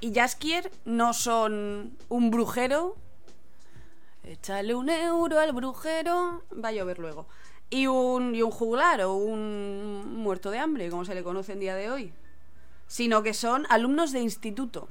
y 0.00 0.14
Jaskier 0.14 0.70
no 0.84 1.12
son 1.14 1.96
un 2.08 2.30
brujero, 2.30 2.96
échale 4.26 4.74
un 4.74 4.90
euro 4.90 5.38
al 5.38 5.52
brujero, 5.52 6.42
va 6.52 6.68
a 6.68 6.72
llover 6.72 6.98
luego, 6.98 7.26
y 7.70 7.86
un, 7.86 8.34
y 8.34 8.42
un 8.42 8.50
juglar 8.50 9.00
o 9.02 9.14
un 9.14 10.16
muerto 10.16 10.50
de 10.50 10.58
hambre, 10.58 10.90
como 10.90 11.04
se 11.04 11.14
le 11.14 11.22
conoce 11.22 11.52
en 11.52 11.60
día 11.60 11.74
de 11.74 11.90
hoy, 11.90 12.12
sino 12.86 13.22
que 13.22 13.34
son 13.34 13.66
alumnos 13.70 14.12
de 14.12 14.20
instituto, 14.20 14.88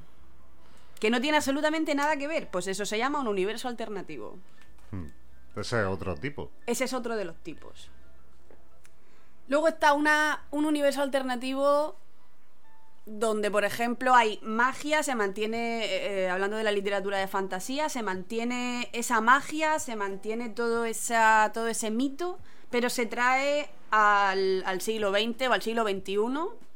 que 0.98 1.10
no 1.10 1.20
tiene 1.20 1.36
absolutamente 1.36 1.94
nada 1.94 2.16
que 2.16 2.26
ver, 2.26 2.48
pues 2.50 2.66
eso 2.66 2.84
se 2.86 2.98
llama 2.98 3.20
un 3.20 3.28
universo 3.28 3.68
alternativo. 3.68 4.38
Ese 5.54 5.80
es 5.80 5.86
otro 5.86 6.14
tipo. 6.16 6.50
Ese 6.66 6.84
es 6.84 6.92
otro 6.92 7.16
de 7.16 7.24
los 7.24 7.36
tipos. 7.36 7.90
Luego 9.48 9.68
está 9.68 9.92
una, 9.92 10.44
un 10.50 10.64
universo 10.64 11.02
alternativo 11.02 11.96
donde, 13.06 13.52
por 13.52 13.64
ejemplo, 13.64 14.14
hay 14.14 14.40
magia, 14.42 15.04
se 15.04 15.14
mantiene, 15.14 15.84
eh, 15.84 16.24
eh, 16.24 16.28
hablando 16.28 16.56
de 16.56 16.64
la 16.64 16.72
literatura 16.72 17.18
de 17.18 17.28
fantasía, 17.28 17.88
se 17.88 18.02
mantiene 18.02 18.90
esa 18.92 19.20
magia, 19.20 19.78
se 19.78 19.94
mantiene 19.94 20.48
todo, 20.48 20.84
esa, 20.84 21.52
todo 21.54 21.68
ese 21.68 21.92
mito, 21.92 22.38
pero 22.68 22.90
se 22.90 23.06
trae 23.06 23.70
al, 23.92 24.64
al 24.66 24.80
siglo 24.80 25.12
XX 25.12 25.48
o 25.48 25.52
al 25.52 25.62
siglo 25.62 25.84
XXI, 25.84 26.16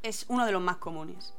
es 0.03 0.25
uno 0.29 0.45
de 0.45 0.53
los 0.53 0.61
más 0.61 0.77
comunes. 0.77 1.33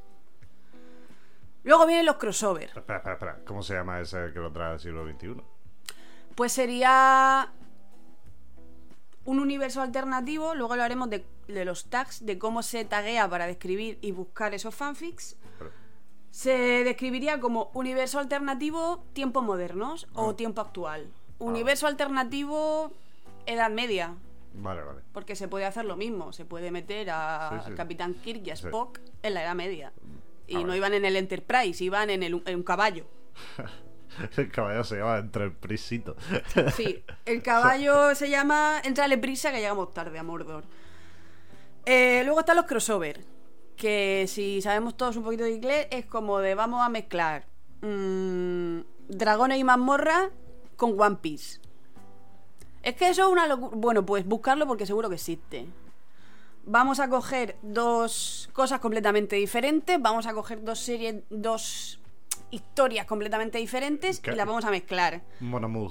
Luego 1.64 1.86
vienen 1.86 2.04
los 2.04 2.16
crossover. 2.16 2.64
Espera, 2.76 2.98
espera, 2.98 3.12
espera. 3.14 3.38
¿Cómo 3.46 3.62
se 3.62 3.74
llama 3.74 4.00
ese 4.00 4.30
que 4.32 4.40
lo 4.40 4.52
trae 4.52 4.72
al 4.72 4.80
siglo 4.80 5.06
XXI? 5.06 5.36
Pues 6.34 6.52
sería 6.52 7.50
un 9.24 9.38
universo 9.38 9.80
alternativo, 9.82 10.54
luego 10.54 10.72
hablaremos 10.72 11.08
de, 11.10 11.24
de 11.48 11.64
los 11.64 11.86
tags, 11.86 12.24
de 12.26 12.38
cómo 12.38 12.62
se 12.62 12.84
taguea 12.84 13.28
para 13.28 13.46
describir 13.46 13.98
y 14.02 14.10
buscar 14.12 14.52
esos 14.54 14.74
fanfics. 14.74 15.36
Se 16.30 16.82
describiría 16.84 17.38
como 17.40 17.70
universo 17.74 18.18
alternativo 18.18 19.04
tiempo 19.12 19.42
modernos 19.42 20.06
Ah. 20.14 20.22
o 20.22 20.34
tiempo 20.34 20.60
actual. 20.60 21.08
Universo 21.38 21.86
alternativo 21.86 22.92
edad 23.46 23.70
media, 23.70 24.14
Vale, 24.54 24.82
vale. 24.82 25.00
porque 25.12 25.36
se 25.36 25.48
puede 25.48 25.66
hacer 25.66 25.84
lo 25.84 25.96
mismo. 25.96 26.32
Se 26.32 26.44
puede 26.44 26.70
meter 26.70 27.10
a 27.10 27.60
Sí, 27.64 27.70
sí. 27.70 27.76
Capitán 27.76 28.14
Kirk 28.14 28.46
y 28.46 28.50
a 28.50 28.56
Sí. 28.56 28.66
Spock 28.66 28.98
en 29.22 29.34
la 29.34 29.42
edad 29.42 29.54
media. 29.54 29.92
Y 30.46 30.56
Ah, 30.56 30.60
no 30.60 30.66
vale. 30.68 30.76
iban 30.78 30.94
en 30.94 31.04
el 31.04 31.16
Enterprise, 31.16 31.84
iban 31.84 32.10
en, 32.10 32.22
el- 32.22 32.42
en 32.46 32.56
un 32.56 32.62
caballo. 32.62 33.04
El 34.36 34.50
caballo 34.50 34.84
se 34.84 34.96
llama 34.96 35.18
entre 35.18 35.44
el 35.44 35.52
prisito. 35.52 36.16
Sí, 36.76 37.02
el 37.24 37.42
caballo 37.44 38.14
se 38.14 38.28
llama 38.30 38.80
Entrale 38.84 39.18
prisa 39.18 39.50
que 39.50 39.58
llegamos 39.58 39.92
tarde 39.92 40.18
a 40.18 40.22
Mordor. 40.22 40.64
Eh, 41.84 42.22
luego 42.24 42.40
están 42.40 42.56
los 42.56 42.66
crossover, 42.66 43.24
que 43.76 44.26
si 44.28 44.62
sabemos 44.62 44.96
todos 44.96 45.16
un 45.16 45.24
poquito 45.24 45.44
de 45.44 45.52
inglés 45.52 45.88
es 45.90 46.06
como 46.06 46.38
de 46.38 46.54
vamos 46.54 46.80
a 46.80 46.88
mezclar 46.88 47.46
mm, 47.80 48.80
dragones 49.08 49.58
y 49.58 49.64
mazmorra 49.64 50.30
con 50.76 51.00
One 51.00 51.16
Piece. 51.20 51.60
Es 52.82 52.94
que 52.96 53.08
eso 53.08 53.22
es 53.22 53.28
una 53.28 53.46
locura. 53.46 53.76
Bueno, 53.76 54.04
pues 54.04 54.26
buscarlo 54.26 54.66
porque 54.66 54.86
seguro 54.86 55.08
que 55.08 55.14
existe. 55.16 55.66
Vamos 56.64 57.00
a 57.00 57.08
coger 57.08 57.56
dos 57.62 58.48
cosas 58.52 58.78
completamente 58.78 59.34
diferentes, 59.36 60.00
vamos 60.00 60.26
a 60.26 60.32
coger 60.32 60.62
dos 60.62 60.78
series, 60.78 61.22
dos 61.28 61.98
historias 62.52 63.06
completamente 63.06 63.58
diferentes 63.58 64.20
¿Qué? 64.20 64.30
y 64.32 64.36
las 64.36 64.46
vamos 64.46 64.64
a 64.64 64.70
mezclar. 64.70 65.22
Mon 65.40 65.64
amour. 65.64 65.90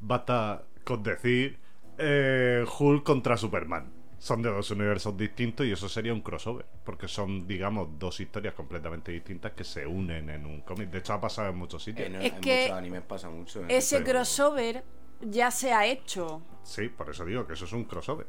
Basta 0.00 0.64
con 0.84 1.02
decir 1.02 1.58
eh, 1.96 2.64
Hulk 2.78 3.02
contra 3.04 3.36
Superman. 3.36 3.92
Son 4.18 4.42
de 4.42 4.50
dos 4.50 4.70
universos 4.72 5.16
distintos 5.16 5.64
y 5.64 5.70
eso 5.72 5.88
sería 5.88 6.12
un 6.12 6.20
crossover. 6.22 6.66
Porque 6.84 7.06
son, 7.06 7.46
digamos, 7.46 7.88
dos 7.98 8.18
historias 8.20 8.54
completamente 8.54 9.12
distintas 9.12 9.52
que 9.52 9.62
se 9.64 9.86
unen 9.86 10.28
en 10.30 10.44
un 10.44 10.60
cómic. 10.62 10.90
De 10.90 10.98
hecho, 10.98 11.12
ha 11.12 11.20
pasado 11.20 11.50
en 11.50 11.56
muchos 11.56 11.82
sitios. 11.84 12.08
En, 12.08 12.16
Es 12.16 12.32
en 12.32 12.40
que 12.40 12.62
muchos 12.62 12.76
animes 12.78 13.02
pasa 13.02 13.30
mucho. 13.30 13.62
¿eh? 13.62 13.66
Ese 13.68 13.98
Sí. 13.98 14.04
crossover 14.04 14.84
ya 15.20 15.50
se 15.52 15.72
ha 15.72 15.86
hecho. 15.86 16.42
Sí, 16.64 16.88
por 16.88 17.10
eso 17.10 17.24
digo 17.24 17.46
que 17.46 17.52
eso 17.54 17.64
es 17.64 17.72
un 17.72 17.84
crossover. 17.84 18.26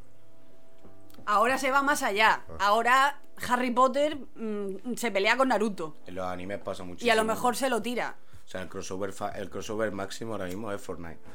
Ahora 1.26 1.58
se 1.58 1.72
va 1.72 1.82
más 1.84 2.04
allá. 2.04 2.42
Ah. 2.50 2.56
Ahora 2.60 3.20
Harry 3.48 3.72
Potter 3.72 4.18
mm, 4.36 4.96
se 4.96 5.12
pelea 5.12 5.38
con 5.38 5.48
Naruto. 5.50 5.98
En 6.06 6.16
los 6.16 6.26
animes 6.26 6.60
pasa 6.60 6.84
mucho. 6.84 7.06
Y 7.06 7.10
a 7.10 7.16
lo 7.16 7.24
mejor 7.24 7.56
se 7.56 7.70
lo 7.70 7.82
tira. 7.82 8.16
O 8.46 8.48
sea, 8.50 8.62
el 8.62 8.68
crossover, 8.70 9.14
fa- 9.14 9.32
el 9.32 9.50
crossover 9.50 9.92
máximo 9.92 10.32
ahora 10.34 10.46
mismo 10.46 10.72
es 10.72 10.82
Fortnite. 10.82 11.20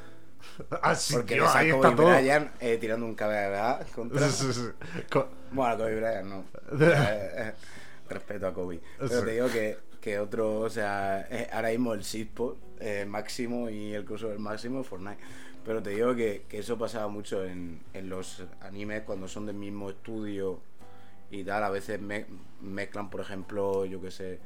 Ah, 0.81 0.93
sí, 0.93 1.13
Porque 1.15 1.35
tío, 1.35 1.47
ahí 1.49 1.71
Kobe 1.71 1.87
está 1.87 1.95
todo. 1.95 2.07
Bryant 2.11 2.51
eh, 2.59 2.77
tirando 2.77 3.05
un 3.07 3.15
KBA 3.15 3.79
contra... 3.95 4.29
Sí, 4.29 4.45
sí, 4.45 4.53
sí. 4.53 5.01
Co- 5.11 5.27
Bueno, 5.51 5.73
a 5.73 5.77
Kobe 5.77 5.95
Bryant 5.95 6.27
no. 6.27 6.45
Eh, 6.85 7.31
eh, 7.37 7.53
respeto 8.09 8.47
a 8.47 8.53
Kobe. 8.53 8.79
Pero 8.99 9.23
te 9.23 9.31
digo 9.31 9.47
que, 9.47 9.77
que 10.01 10.19
otro, 10.19 10.59
o 10.59 10.69
sea, 10.69 11.25
eh, 11.31 11.49
ahora 11.51 11.69
mismo 11.69 11.93
el 11.95 12.01
shitpost 12.01 12.59
eh, 12.79 13.05
máximo 13.07 13.69
y 13.71 13.93
el 13.93 14.05
crossover 14.05 14.37
máximo 14.37 14.81
es 14.81 14.87
Fortnite. 14.87 15.17
Pero 15.65 15.81
te 15.81 15.89
digo 15.91 16.15
que, 16.15 16.43
que 16.47 16.59
eso 16.59 16.77
pasaba 16.77 17.07
mucho 17.07 17.43
en, 17.43 17.81
en 17.93 18.07
los 18.09 18.43
animes 18.61 19.01
cuando 19.01 19.27
son 19.27 19.47
del 19.47 19.55
mismo 19.55 19.89
estudio 19.89 20.61
y 21.31 21.43
tal. 21.43 21.63
A 21.63 21.69
veces 21.69 21.99
me- 21.99 22.27
mezclan, 22.61 23.09
por 23.09 23.21
ejemplo, 23.21 23.83
yo 23.85 23.99
que 23.99 24.11
sé, 24.11 24.39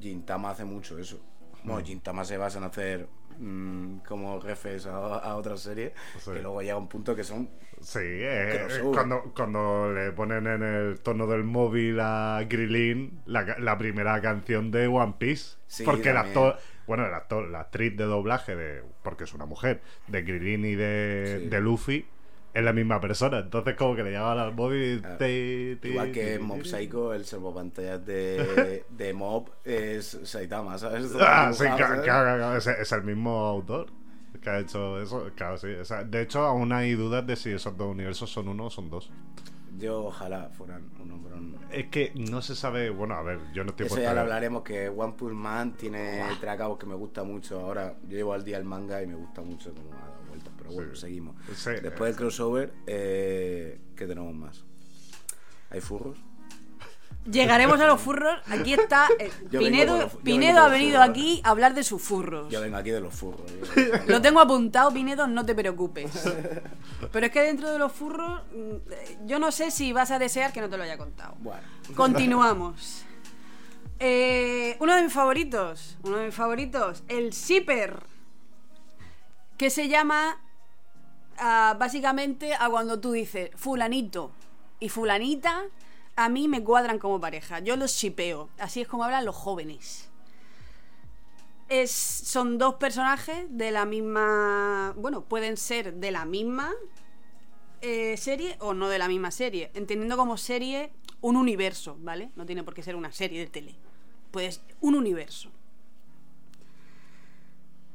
Gintama 0.00 0.50
hace 0.50 0.64
mucho 0.64 0.98
eso. 0.98 1.20
Bueno, 1.64 1.84
Gintama 1.84 2.24
se 2.24 2.38
basa 2.38 2.58
en 2.58 2.64
hacer 2.64 3.06
mm, 3.38 3.98
como 3.98 4.40
refes 4.40 4.86
a, 4.86 4.96
a 5.18 5.36
otras 5.36 5.60
series 5.60 5.92
Sí. 6.18 6.32
que 6.32 6.40
luego 6.42 6.60
llega 6.62 6.76
un 6.76 6.88
punto 6.88 7.14
que 7.14 7.22
son 7.22 7.48
Sí, 7.80 7.98
eh, 8.02 8.60
Crossover. 8.66 8.94
cuando, 8.94 9.32
cuando 9.34 9.92
le 9.92 10.12
ponen 10.12 10.46
en 10.46 10.62
el 10.62 11.00
tono 11.00 11.26
del 11.26 11.44
móvil 11.44 11.98
a 12.00 12.40
Grilin 12.48 13.20
la, 13.26 13.56
la 13.58 13.76
primera 13.76 14.20
canción 14.20 14.70
de 14.70 14.86
One 14.86 15.14
Piece. 15.18 15.56
Sí, 15.66 15.84
porque 15.84 16.08
el 16.10 16.14
también. 16.14 16.36
actor, 16.38 16.58
bueno, 16.92 17.06
el 17.06 17.14
actor, 17.14 17.48
la 17.48 17.60
actriz 17.60 17.96
de 17.96 18.04
doblaje 18.04 18.54
de, 18.54 18.82
porque 19.02 19.24
es 19.24 19.32
una 19.32 19.46
mujer, 19.46 19.80
de 20.08 20.22
Grilin 20.22 20.64
y 20.66 20.74
de, 20.74 21.38
Sí. 21.42 21.48
de 21.48 21.60
Luffy, 21.62 22.04
es 22.52 22.62
la 22.62 22.74
misma 22.74 23.00
persona. 23.00 23.38
Entonces 23.38 23.76
como 23.76 23.96
que 23.96 24.02
le 24.02 24.12
llaman 24.12 24.38
al 24.38 24.54
móvil 24.54 25.00
Claro. 25.00 25.16
ti, 25.16 25.78
Igual 25.84 26.12
que 26.12 26.36
ti, 26.36 26.42
Mob. 26.44 26.62
Psycho, 26.64 27.14
el 27.14 27.24
servopantallas 27.24 28.04
de, 28.04 28.84
de 28.90 29.14
Mob 29.14 29.48
es 29.64 30.18
Saitama, 30.24 30.76
¿sabes? 30.76 31.12
Ah, 31.18 31.50
sí, 31.54 31.64
ca- 31.64 32.02
ca- 32.02 32.56
es, 32.58 32.66
es 32.66 32.92
el 32.92 33.04
mismo 33.04 33.30
autor 33.46 33.86
que 34.42 34.50
ha 34.50 34.58
hecho 34.58 35.00
eso. 35.00 35.30
Claro, 35.34 35.56
sí. 35.56 35.68
o 35.68 35.84
sea, 35.86 36.04
de 36.04 36.20
hecho, 36.20 36.40
aún 36.44 36.72
hay 36.72 36.92
dudas 36.94 37.26
de 37.26 37.36
si 37.36 37.50
esos 37.52 37.74
dos 37.76 37.88
universos 37.90 38.30
son 38.30 38.48
uno 38.48 38.66
o 38.66 38.70
son 38.70 38.90
dos. 38.90 39.10
Yo 39.78 40.04
ojalá 40.04 40.50
fueran 40.50 40.90
pero 41.22 41.40
no. 41.40 41.58
Es 41.70 41.86
que 41.88 42.12
no 42.14 42.42
se 42.42 42.54
sabe. 42.54 42.90
Bueno, 42.90 43.14
a 43.14 43.22
ver, 43.22 43.38
yo 43.54 43.64
no 43.64 43.70
estoy 43.70 43.86
Eso 43.86 44.00
ya 44.00 44.12
lo 44.14 44.20
hablaremos, 44.20 44.62
que 44.62 44.88
One 44.88 45.14
Punch 45.14 45.32
Man 45.32 45.72
tiene 45.76 46.22
tracabos 46.40 46.78
que 46.78 46.86
me 46.86 46.94
gusta 46.94 47.24
mucho. 47.24 47.60
Ahora, 47.60 47.96
yo 48.02 48.16
llevo 48.16 48.32
al 48.34 48.44
día 48.44 48.58
el 48.58 48.64
manga 48.64 49.02
y 49.02 49.06
me 49.06 49.14
gusta 49.14 49.40
mucho 49.42 49.72
cómo 49.74 49.92
ha 49.94 50.00
dado 50.08 50.22
vueltas. 50.28 50.52
Pero 50.58 50.72
bueno, 50.72 50.94
Sí. 50.94 51.00
seguimos. 51.00 51.36
Sí, 51.56 51.70
Después 51.82 52.10
del 52.10 52.16
crossover, 52.16 52.72
eh, 52.86 53.80
¿qué 53.96 54.06
tenemos 54.06 54.34
más? 54.34 54.64
¿Hay 55.70 55.80
furros? 55.80 56.18
Llegaremos 57.30 57.80
a 57.80 57.86
los 57.86 58.00
furros. 58.00 58.40
Aquí 58.50 58.74
está. 58.74 59.08
eh, 59.18 59.30
Yo 59.50 59.60
vengo 59.60 59.64
Pinedo, 59.70 59.92
con 59.92 60.00
los- 60.00 60.12
yo 60.12 60.18
Pinedo 60.20 60.58
ha 60.58 60.62
los 60.64 60.70
venido 60.72 60.98
furros. 61.00 61.08
aquí 61.10 61.40
a 61.44 61.50
hablar 61.50 61.74
de 61.74 61.84
sus 61.84 62.02
furros. 62.02 62.50
Yo 62.50 62.60
vengo 62.60 62.76
aquí 62.76 62.90
de 62.90 63.00
los 63.00 63.14
furros. 63.14 63.42
yo- 63.76 63.82
Lo 64.08 64.20
tengo 64.20 64.40
apuntado, 64.40 64.92
Pinedo, 64.92 65.26
no 65.28 65.46
te 65.46 65.54
preocupes. 65.54 66.10
Pero 67.12 67.26
es 67.26 67.32
que 67.32 67.42
dentro 67.42 67.70
de 67.70 67.78
los 67.78 67.92
furros, 67.92 68.40
mm, 68.52 68.90
eh, 68.90 69.18
yo 69.26 69.38
no 69.38 69.52
sé 69.52 69.70
si 69.70 69.92
vas 69.92 70.10
a 70.10 70.18
desear 70.18 70.52
que 70.52 70.60
no 70.60 70.68
te 70.68 70.76
lo 70.76 70.82
haya 70.82 70.98
contado. 70.98 71.36
Bueno. 71.38 71.62
Continuamos. 71.94 73.04
Eh, 74.00 74.76
uno 74.80 74.96
de 74.96 75.02
mis 75.02 75.12
favoritos, 75.12 75.96
uno 76.02 76.16
de 76.16 76.26
mis 76.26 76.34
favoritos, 76.34 77.04
el 77.06 77.32
Zipper, 77.32 78.02
que 79.56 79.70
se 79.70 79.86
llama 79.86 80.40
ah, 81.38 81.76
básicamente 81.78 82.52
a 82.54 82.68
cuando 82.68 82.98
tú 82.98 83.12
dices 83.12 83.50
fulanito 83.54 84.32
y 84.80 84.88
fulanita, 84.88 85.62
a 86.16 86.28
mí 86.28 86.48
me 86.48 86.62
cuadran 86.62 86.98
como 86.98 87.20
pareja, 87.20 87.60
yo 87.60 87.76
los 87.76 87.92
shipeo, 87.92 88.50
así 88.58 88.82
es 88.82 88.88
como 88.88 89.04
hablan 89.04 89.24
los 89.24 89.36
jóvenes. 89.36 90.08
Es, 91.68 91.90
son 91.90 92.58
dos 92.58 92.74
personajes 92.74 93.46
de 93.48 93.70
la 93.70 93.86
misma, 93.86 94.92
bueno, 94.96 95.24
pueden 95.24 95.56
ser 95.56 95.94
de 95.94 96.10
la 96.10 96.26
misma 96.26 96.70
eh, 97.80 98.16
serie 98.18 98.56
o 98.60 98.74
no 98.74 98.88
de 98.88 98.98
la 98.98 99.08
misma 99.08 99.30
serie, 99.30 99.70
entendiendo 99.74 100.16
como 100.16 100.36
serie 100.36 100.92
un 101.22 101.36
universo, 101.36 101.96
¿vale? 102.00 102.30
No 102.36 102.44
tiene 102.44 102.62
por 102.62 102.74
qué 102.74 102.82
ser 102.82 102.94
una 102.94 103.10
serie 103.10 103.40
de 103.40 103.46
tele. 103.46 103.74
Pues 104.30 104.60
un 104.80 104.94
universo. 104.94 105.50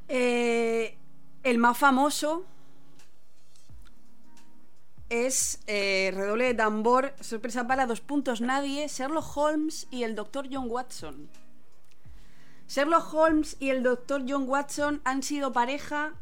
Eh, 0.07 0.97
el 1.43 1.57
más 1.57 1.77
famoso 1.77 2.45
es 5.09 5.59
eh, 5.67 6.11
redoble 6.13 6.45
de 6.45 6.53
tambor, 6.53 7.13
sorpresa 7.21 7.67
para 7.67 7.85
dos 7.85 8.01
puntos 8.01 8.41
nadie, 8.41 8.87
Sherlock 8.87 9.37
Holmes 9.37 9.87
y 9.91 10.03
el 10.03 10.15
Dr. 10.15 10.47
John 10.51 10.67
Watson. 10.69 11.29
Sherlock 12.67 13.13
Holmes 13.13 13.55
y 13.59 13.69
el 13.69 13.83
Dr. 13.83 14.25
John 14.27 14.47
Watson 14.47 15.01
han 15.05 15.23
sido 15.23 15.53
pareja, 15.53 16.13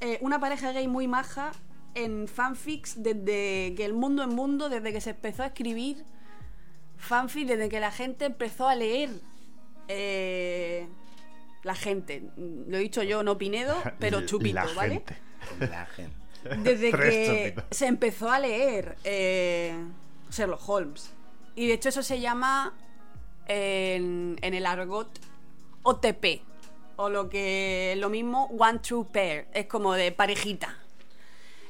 eh, 0.00 0.18
una 0.20 0.40
pareja 0.40 0.72
gay 0.72 0.88
muy 0.88 1.06
maja 1.06 1.52
en 1.94 2.26
fanfics 2.28 3.02
desde 3.02 3.74
que 3.76 3.84
el 3.84 3.94
mundo 3.94 4.24
en 4.24 4.30
mundo, 4.30 4.68
desde 4.68 4.92
que 4.92 5.00
se 5.00 5.10
empezó 5.10 5.44
a 5.44 5.46
escribir 5.46 6.04
fanfic, 6.96 7.46
desde 7.46 7.68
que 7.68 7.80
la 7.80 7.92
gente 7.92 8.24
empezó 8.24 8.68
a 8.68 8.74
leer. 8.74 9.10
eh, 9.88 10.88
la 11.62 11.74
gente, 11.74 12.22
lo 12.36 12.76
he 12.76 12.80
dicho 12.80 13.02
yo, 13.02 13.24
no 13.24 13.38
Pinedo, 13.38 13.74
pero 13.98 14.20
La 14.20 14.26
Chupito, 14.26 14.74
¿vale? 14.76 14.94
gente. 14.94 15.16
La 15.68 15.86
gente. 15.86 16.25
Desde 16.58 16.90
que 16.92 17.54
se 17.70 17.86
empezó 17.86 18.30
a 18.30 18.38
leer 18.38 18.96
eh, 19.04 19.74
Sherlock 20.30 20.68
Holmes. 20.68 21.12
Y 21.54 21.66
de 21.66 21.74
hecho 21.74 21.88
eso 21.88 22.02
se 22.02 22.20
llama 22.20 22.74
en, 23.48 24.36
en 24.42 24.54
el 24.54 24.66
argot 24.66 25.08
OTP. 25.82 26.42
O 26.96 27.10
lo 27.10 27.28
que 27.28 27.94
lo 27.98 28.08
mismo 28.08 28.46
One 28.58 28.78
True 28.78 29.06
Pair. 29.12 29.46
Es 29.52 29.66
como 29.66 29.94
de 29.94 30.12
parejita. 30.12 30.76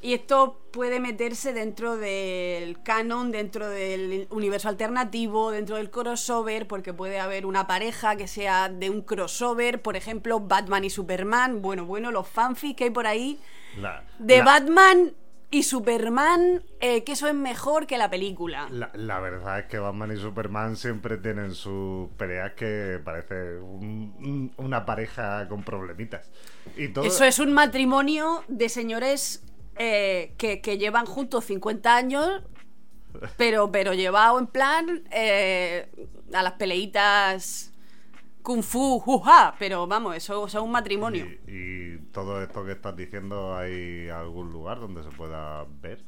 Y 0.03 0.15
esto 0.15 0.61
puede 0.73 1.01
meterse 1.01 1.53
dentro 1.53 1.97
del 1.97 2.81
canon, 2.83 3.33
dentro 3.33 3.69
del 3.69 4.29
universo 4.31 4.69
alternativo, 4.69 5.51
dentro 5.51 5.77
del 5.77 5.91
crossover, 5.91 6.69
porque 6.69 6.93
puede 6.93 7.19
haber 7.19 7.45
una 7.47 7.67
pareja 7.67 8.15
que 8.15 8.29
sea 8.29 8.69
de 8.69 8.91
un 8.91 9.01
crossover, 9.03 9.83
por 9.83 9.97
ejemplo, 9.97 10.39
Batman 10.39 10.85
y 10.85 10.91
Superman. 10.91 11.62
Bueno, 11.62 11.87
bueno, 11.87 12.12
los 12.12 12.29
fanfics 12.29 12.77
que 12.77 12.85
hay 12.85 12.91
por 12.91 13.07
ahí 13.07 13.41
La- 13.77 14.03
de 14.19 14.39
la- 14.39 14.45
Batman 14.45 15.12
y 15.51 15.62
Superman, 15.62 16.62
eh, 16.81 17.05
que 17.05 17.12
eso 17.12 17.29
es 17.29 17.35
mejor 17.35 17.87
que 17.87 17.99
la 17.99 18.11
película. 18.11 18.69
La, 18.71 18.91
la 18.95 19.21
verdad 19.21 19.61
es 19.61 19.67
que 19.67 19.79
Batman 19.79 20.12
y 20.12 20.17
Superman 20.21 20.77
siempre 20.77 21.19
tienen 21.19 21.55
sus 21.55 22.09
peleas 22.17 22.53
que 22.55 23.01
parece 23.05 23.59
un- 23.59 24.12
un- 24.19 24.53
una 24.57 24.85
pareja 24.85 25.47
con 25.49 25.62
problemitas. 25.62 26.29
Y 26.77 26.89
todo, 26.89 27.05
Eso 27.05 27.25
es 27.25 27.39
un 27.39 27.53
matrimonio 27.53 28.43
de 28.49 28.69
señores 28.69 29.43
eh, 29.79 30.33
que, 30.39 30.61
que 30.62 30.79
llevan 30.79 31.05
juntos 31.07 31.45
50 31.45 31.95
años, 31.95 32.43
pero, 33.37 33.71
pero 33.71 33.93
llevado 33.95 34.39
en 34.39 34.47
plan 34.47 35.05
eh, 35.12 35.87
a 36.33 36.43
las 36.43 36.55
peleitas 36.55 37.73
kung 38.47 38.63
fu, 38.63 39.01
juja, 39.01 39.57
pero 39.59 39.89
vamos, 39.89 40.15
eso, 40.15 40.47
es 40.47 40.55
un 40.55 40.71
matrimonio. 40.71 41.25
Y, 41.49 41.95
y 41.95 41.99
todo 42.13 42.41
esto 42.41 42.65
que 42.65 42.73
estás 42.73 42.95
diciendo, 42.95 43.57
¿hay 43.57 44.09
algún 44.09 44.53
lugar 44.53 44.79
donde 44.79 45.03
se 45.03 45.11
pueda 45.11 45.65
ver? 45.81 46.01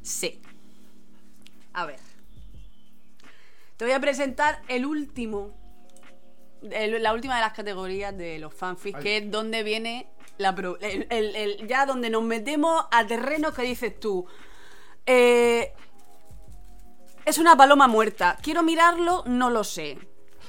Sí. 0.00 0.40
A 1.72 1.86
ver. 1.86 1.98
Te 3.76 3.84
voy 3.84 3.94
a 3.94 3.98
presentar 4.00 4.62
el 4.68 4.86
último. 4.86 5.60
el- 6.70 7.02
la 7.02 7.12
última 7.12 7.34
de 7.34 7.40
las 7.40 7.52
categorías 7.52 8.16
de 8.16 8.38
los 8.38 8.54
fanfics, 8.54 8.98
Ay. 8.98 9.02
que 9.02 9.16
es 9.16 9.28
donde 9.28 9.64
viene 9.64 10.06
la 10.38 10.54
pro- 10.54 10.78
el- 10.80 11.08
el- 11.10 11.34
el- 11.34 11.66
ya 11.66 11.84
donde 11.84 12.08
nos 12.10 12.22
metemos 12.22 12.86
a 12.92 13.04
terrenos 13.08 13.52
que 13.54 13.62
dices 13.62 13.98
tú. 13.98 14.24
eh, 15.04 15.72
es 17.24 17.38
una 17.38 17.56
paloma 17.56 17.88
muerta. 17.88 18.38
Quiero 18.40 18.62
mirarlo, 18.62 19.24
no 19.26 19.50
lo 19.50 19.64
sé. 19.64 19.98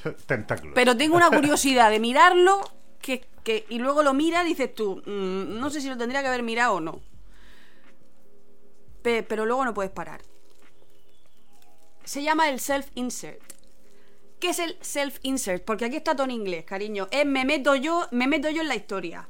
Tentáculos. 0.26 0.74
Pero 0.76 0.96
tengo 0.98 1.16
una 1.16 1.30
curiosidad 1.36 1.90
de 1.90 2.00
mirarlo 2.00 2.62
que, 3.02 3.26
que- 3.44 3.66
y 3.70 3.80
luego 3.80 4.04
lo 4.04 4.14
mira 4.14 4.44
y 4.44 4.48
dices 4.48 4.74
tú, 4.74 5.02
"Mm, 5.06 5.60
no 5.60 5.70
sé 5.70 5.82
si 5.82 5.90
lo 5.90 5.98
tendría 5.98 6.22
que 6.22 6.28
haber 6.28 6.44
mirado 6.44 6.76
o 6.76 6.80
no. 6.80 7.02
Pe- 9.02 9.24
pero 9.24 9.46
luego 9.46 9.66
no 9.66 9.74
puedes 9.74 9.92
parar. 9.92 10.22
Se 12.04 12.22
llama 12.24 12.50
el 12.50 12.60
self-insert. 12.60 13.42
¿Qué 14.40 14.50
es 14.50 14.60
el 14.60 14.78
self-insert? 14.82 15.64
Porque 15.64 15.86
aquí 15.86 15.96
está 15.98 16.14
todo 16.16 16.26
en 16.26 16.32
inglés, 16.32 16.66
cariño. 16.66 17.08
Es 17.12 17.26
me 17.26 17.46
meto 17.46 17.76
yo, 17.76 18.08
me 18.12 18.28
meto 18.28 18.50
yo 18.50 18.62
en 18.62 18.68
la 18.68 18.76
historia. 18.76 19.28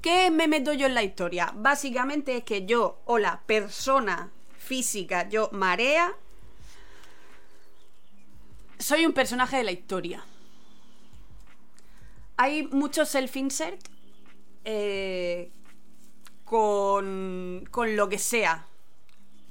¿Qué 0.00 0.26
es 0.26 0.32
me 0.32 0.46
meto 0.46 0.72
yo 0.72 0.86
en 0.86 0.94
la 0.94 1.02
historia? 1.02 1.52
Básicamente 1.56 2.36
es 2.36 2.44
que 2.44 2.64
yo 2.66 3.00
o 3.04 3.18
la 3.18 3.40
persona 3.46 4.30
física, 4.56 5.28
yo 5.28 5.48
marea, 5.52 6.14
soy 8.78 9.06
un 9.06 9.12
personaje 9.12 9.56
de 9.56 9.64
la 9.64 9.72
historia. 9.72 10.24
Hay 12.36 12.68
muchos 12.68 13.08
self-insert 13.14 13.80
eh, 14.64 15.50
con, 16.44 17.64
con 17.70 17.96
lo 17.96 18.08
que 18.08 18.18
sea. 18.18 18.66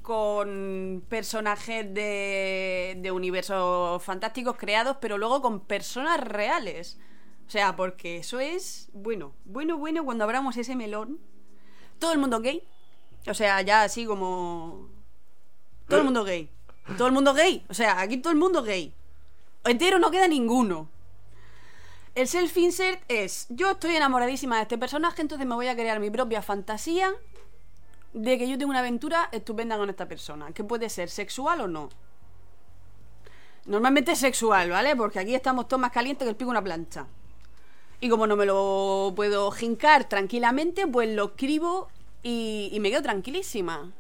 Con 0.02 1.04
personajes 1.10 1.94
de, 1.94 2.98
de 2.98 3.12
universos 3.12 4.02
fantásticos 4.02 4.56
creados, 4.56 4.98
pero 5.02 5.18
luego 5.18 5.42
con 5.42 5.60
personas 5.60 6.22
reales. 6.22 6.98
O 7.46 7.50
sea, 7.50 7.76
porque 7.76 8.18
eso 8.18 8.40
es 8.40 8.90
bueno, 8.94 9.34
bueno, 9.44 9.78
bueno 9.78 10.06
cuando 10.06 10.24
abramos 10.24 10.56
ese 10.56 10.78
melón. 10.78 11.20
Todo 12.00 12.14
el 12.14 12.20
mundo 12.20 12.40
gay. 12.40 12.64
O 13.28 13.34
sea, 13.34 13.62
ya 13.62 13.84
así 13.84 14.06
como... 14.06 14.90
Todo 15.90 16.00
el 16.00 16.06
mundo 16.06 16.24
gay. 16.24 16.50
Todo 16.98 17.08
el 17.08 17.14
mundo 17.14 17.34
gay. 17.34 17.66
O 17.68 17.74
sea, 17.74 18.00
aquí 18.00 18.18
todo 18.18 18.32
el 18.32 18.40
mundo 18.40 18.64
gay. 18.64 18.94
Entero 19.68 20.00
no 20.00 20.12
queda 20.12 20.28
ninguno. 20.28 20.90
El 22.16 22.28
self-insert 22.28 23.02
es, 23.10 23.46
yo 23.50 23.72
estoy 23.72 23.96
enamoradísima 23.96 24.56
de 24.56 24.64
este 24.64 24.78
personaje, 24.78 25.22
entonces 25.22 25.46
me 25.46 25.54
voy 25.54 25.68
a 25.68 25.76
crear 25.76 26.00
mi 26.00 26.10
propia 26.10 26.42
fantasía 26.42 27.14
de 28.14 28.38
que 28.40 28.50
yo 28.50 28.58
tengo 28.58 28.72
una 28.72 28.80
aventura 28.80 29.30
estupenda 29.32 29.78
con 29.78 29.90
esta 29.90 30.08
persona, 30.08 30.52
que 30.52 30.64
puede 30.64 30.90
ser 30.90 31.10
sexual 31.10 31.62
o 31.62 31.68
no. 31.68 31.90
Normalmente 33.66 34.14
es 34.14 34.20
sexual, 34.20 34.72
¿vale? 34.72 34.96
Porque 34.96 35.20
aquí 35.20 35.36
estamos 35.36 35.68
todos 35.68 35.82
más 35.82 35.92
calientes 35.92 36.26
que 36.26 36.30
el 36.30 36.36
pico 36.36 36.48
de 36.50 36.52
una 36.52 36.64
plancha. 36.64 37.06
Y 38.00 38.10
como 38.10 38.26
no 38.26 38.36
me 38.36 38.46
lo 38.46 39.14
puedo 39.16 39.52
jincar 39.52 40.10
tranquilamente, 40.10 40.88
pues 40.88 41.10
lo 41.10 41.26
escribo 41.26 41.90
y, 42.24 42.70
y 42.72 42.80
me 42.80 42.90
quedo 42.90 43.04
tranquilísima. 43.04 43.92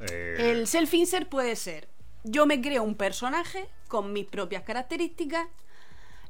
Eh, 0.00 0.36
El 0.38 0.66
self-insert 0.66 1.28
puede 1.28 1.54
ser, 1.54 1.88
yo 2.24 2.46
me 2.46 2.60
creo 2.60 2.82
un 2.82 2.96
personaje 2.96 3.68
con 3.88 4.12
mis 4.12 4.26
propias 4.26 4.62
características, 4.62 5.46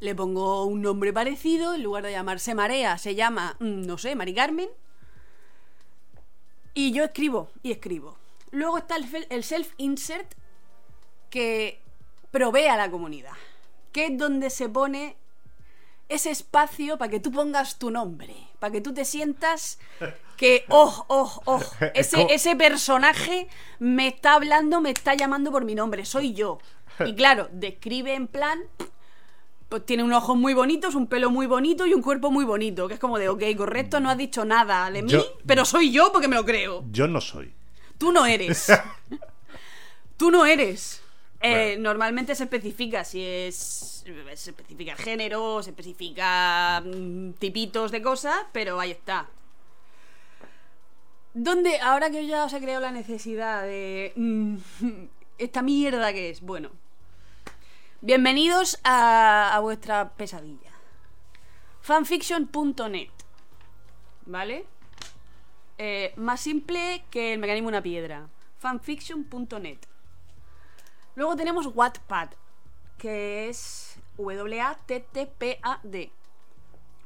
le 0.00 0.14
pongo 0.14 0.64
un 0.64 0.82
nombre 0.82 1.12
parecido, 1.12 1.74
en 1.74 1.82
lugar 1.82 2.04
de 2.04 2.12
llamarse 2.12 2.54
Marea, 2.54 2.98
se 2.98 3.14
llama, 3.14 3.56
mm, 3.60 3.86
no 3.86 3.98
sé, 3.98 4.14
Mari 4.14 4.34
Carmen, 4.34 4.68
y 6.74 6.92
yo 6.92 7.04
escribo 7.04 7.50
y 7.62 7.72
escribo. 7.72 8.16
Luego 8.50 8.78
está 8.78 8.96
el, 8.96 9.44
self-insert 9.44 10.34
que 11.30 11.80
provee 12.30 12.66
a 12.66 12.76
la 12.76 12.90
comunidad, 12.90 13.32
que 13.92 14.06
es 14.06 14.18
donde 14.18 14.50
se 14.50 14.68
pone 14.68 15.16
ese 16.08 16.30
espacio 16.30 16.98
para 16.98 17.10
que 17.10 17.20
tú 17.20 17.32
pongas 17.32 17.78
tu 17.78 17.90
nombre, 17.90 18.34
para 18.58 18.72
que 18.72 18.80
tú 18.80 18.92
te 18.92 19.04
sientas 19.04 19.78
que, 20.36 20.64
oh, 20.68 21.04
oh, 21.08 21.40
oh, 21.46 21.62
ese, 21.94 22.26
ese 22.30 22.56
personaje 22.56 23.48
me 23.78 24.08
está 24.08 24.34
hablando, 24.34 24.80
me 24.80 24.90
está 24.90 25.14
llamando 25.14 25.50
por 25.50 25.64
mi 25.64 25.74
nombre, 25.74 26.04
soy 26.04 26.34
yo. 26.34 26.58
Y 27.06 27.14
claro, 27.14 27.48
describe 27.52 28.14
en 28.14 28.26
plan, 28.28 28.60
pues 29.68 29.84
tiene 29.86 30.04
unos 30.04 30.22
ojos 30.22 30.36
muy 30.36 30.54
bonitos, 30.54 30.94
un 30.94 31.06
pelo 31.06 31.30
muy 31.30 31.46
bonito 31.46 31.86
y 31.86 31.94
un 31.94 32.02
cuerpo 32.02 32.30
muy 32.30 32.44
bonito, 32.44 32.86
que 32.88 32.94
es 32.94 33.00
como 33.00 33.18
de, 33.18 33.28
ok, 33.28 33.42
correcto, 33.56 33.98
no 34.00 34.10
has 34.10 34.18
dicho 34.18 34.44
nada 34.44 34.90
de 34.90 35.02
mí, 35.02 35.10
Yo- 35.10 35.24
pero 35.46 35.64
soy 35.64 35.90
yo 35.90 36.12
porque 36.12 36.28
me 36.28 36.36
lo 36.36 36.44
creo. 36.44 36.84
Yo 36.90 37.08
no 37.08 37.20
soy. 37.20 37.52
Tú 37.98 38.12
no 38.12 38.26
eres. 38.26 38.68
Tú 40.16 40.30
no 40.30 40.46
eres. 40.46 41.00
Eh, 41.40 41.72
Bueno. 41.74 41.82
Normalmente 41.90 42.34
se 42.34 42.44
especifica 42.44 43.04
si 43.04 43.22
es. 43.22 44.04
Se 44.34 44.50
especifica 44.50 44.92
el 44.92 44.98
género, 44.98 45.62
se 45.62 45.70
especifica 45.70 46.82
mm, 46.84 47.32
tipitos 47.32 47.90
de 47.90 48.00
cosas, 48.02 48.36
pero 48.52 48.78
ahí 48.80 48.90
está. 48.92 49.28
¿Dónde, 51.34 51.78
ahora 51.80 52.10
que 52.10 52.26
ya 52.26 52.44
os 52.44 52.52
he 52.52 52.60
creado 52.60 52.80
la 52.80 52.92
necesidad 52.92 53.62
de. 53.64 54.12
mm, 54.16 54.56
esta 55.38 55.62
mierda 55.62 56.12
que 56.12 56.30
es? 56.30 56.40
Bueno. 56.40 56.70
Bienvenidos 58.04 58.78
a, 58.84 59.58
vuestra 59.62 60.10
pesadilla. 60.10 60.70
Fanfiction.net. 61.80 63.08
¿Vale? 64.26 64.66
Eh, 65.78 66.12
más 66.16 66.42
simple 66.42 67.02
que 67.10 67.32
el 67.32 67.38
mecanismo 67.38 67.70
de 67.70 67.76
una 67.76 67.82
piedra. 67.82 68.28
Fanfiction.net. 68.58 69.78
Luego 71.14 71.34
tenemos 71.34 71.66
Wattpad, 71.74 72.28
que 72.98 73.48
es 73.48 73.98
W-A-T-T-P-A-D. 74.18 76.12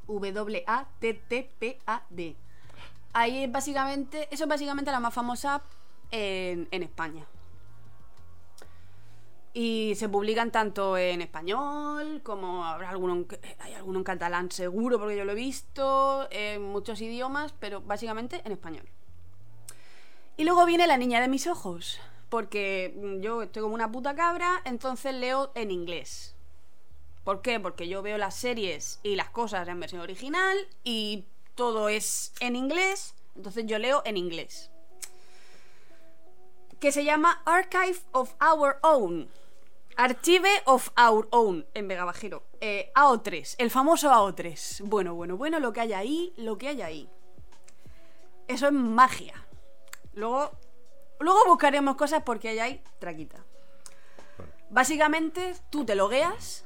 W-A-T-T-P-A-D. 0.05 1.55
Ahí 3.13 3.43
es 3.45 3.49
básicamente, 3.49 4.27
eso 4.31 4.43
es 4.43 4.49
básicamente 4.49 4.91
la 4.91 4.99
más 4.99 5.13
famosa 5.13 5.61
en 6.11 6.67
España. 6.83 7.25
Y 9.53 9.93
se 9.95 10.07
publican 10.07 10.51
tanto 10.51 10.97
en 10.97 11.21
español 11.21 12.21
como 12.23 12.63
habrá 12.65 12.89
alguno 12.91 13.15
en, 13.15 13.27
hay 13.59 13.73
alguno 13.73 13.99
en 13.99 14.03
catalán 14.03 14.51
seguro 14.51 14.99
porque 14.99 15.17
yo 15.17 15.25
lo 15.25 15.31
he 15.31 15.35
visto, 15.35 16.27
en 16.31 16.61
muchos 16.61 17.01
idiomas, 17.01 17.53
pero 17.59 17.81
básicamente 17.81 18.41
en 18.45 18.51
español. 18.51 18.87
Y 20.37 20.43
luego 20.43 20.65
viene 20.65 20.87
la 20.87 20.97
niña 20.97 21.19
de 21.19 21.27
mis 21.27 21.47
ojos, 21.47 21.99
porque 22.29 22.93
mm, 22.95 23.21
yo 23.21 23.41
estoy 23.41 23.63
como 23.63 23.75
una 23.75 23.91
puta 23.91 24.15
cabra, 24.15 24.61
entonces 24.65 25.13
leo 25.13 25.51
en 25.55 25.71
inglés. 25.71 26.35
¿Por 27.23 27.41
qué? 27.41 27.59
Porque 27.59 27.87
yo 27.87 28.01
veo 28.01 28.17
las 28.17 28.35
series 28.35 28.99
y 29.03 29.15
las 29.15 29.29
cosas 29.29 29.67
en 29.67 29.79
versión 29.79 30.01
original 30.01 30.57
y 30.83 31.25
todo 31.55 31.89
es 31.89 32.33
en 32.39 32.55
inglés, 32.55 33.15
entonces 33.35 33.65
yo 33.65 33.79
leo 33.79 34.01
en 34.05 34.15
inglés. 34.15 34.71
Que 36.79 36.91
se 36.91 37.03
llama 37.03 37.41
Archive 37.45 37.99
of 38.11 38.33
Our 38.41 38.77
Own. 38.81 39.29
Archive 39.97 40.61
of 40.65 40.89
Our 40.97 41.27
Own 41.31 41.65
en 41.73 41.87
Vega 41.89 42.05
Bajero. 42.05 42.43
Eh, 42.61 42.89
AO3, 42.95 43.55
el 43.57 43.69
famoso 43.69 44.09
AO3. 44.09 44.83
Bueno, 44.85 45.13
bueno, 45.13 45.35
bueno, 45.35 45.59
lo 45.59 45.73
que 45.73 45.81
hay 45.81 45.91
ahí, 45.91 46.33
lo 46.37 46.57
que 46.57 46.69
hay 46.69 46.81
ahí. 46.81 47.09
Eso 48.47 48.67
es 48.67 48.71
magia. 48.71 49.45
Luego, 50.13 50.51
luego 51.19 51.39
buscaremos 51.47 51.97
cosas 51.97 52.23
porque 52.23 52.47
ahí 52.47 52.59
hay 52.59 52.81
traquita. 52.99 53.43
Básicamente, 54.69 55.55
tú 55.69 55.83
te 55.83 55.95
logueas. 55.95 56.65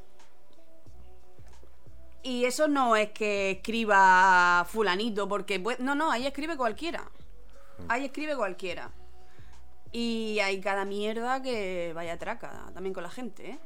Y 2.22 2.46
eso 2.46 2.68
no 2.68 2.96
es 2.96 3.10
que 3.10 3.52
escriba 3.52 4.66
fulanito, 4.70 5.28
porque... 5.28 5.60
No, 5.80 5.96
no, 5.96 6.12
ahí 6.12 6.28
escribe 6.28 6.56
cualquiera. 6.56 7.10
Ahí 7.90 8.06
escribe 8.06 8.36
cualquiera. 8.36 8.92
Y 9.94 10.40
hay 10.40 10.60
cada 10.60 10.86
mierda 10.86 11.42
que 11.42 11.94
vaya 11.94 12.18
traca 12.18 12.72
también 12.74 12.94
con 12.94 13.04
la 13.04 13.12
gente, 13.12 13.52
¿eh? 13.52 13.60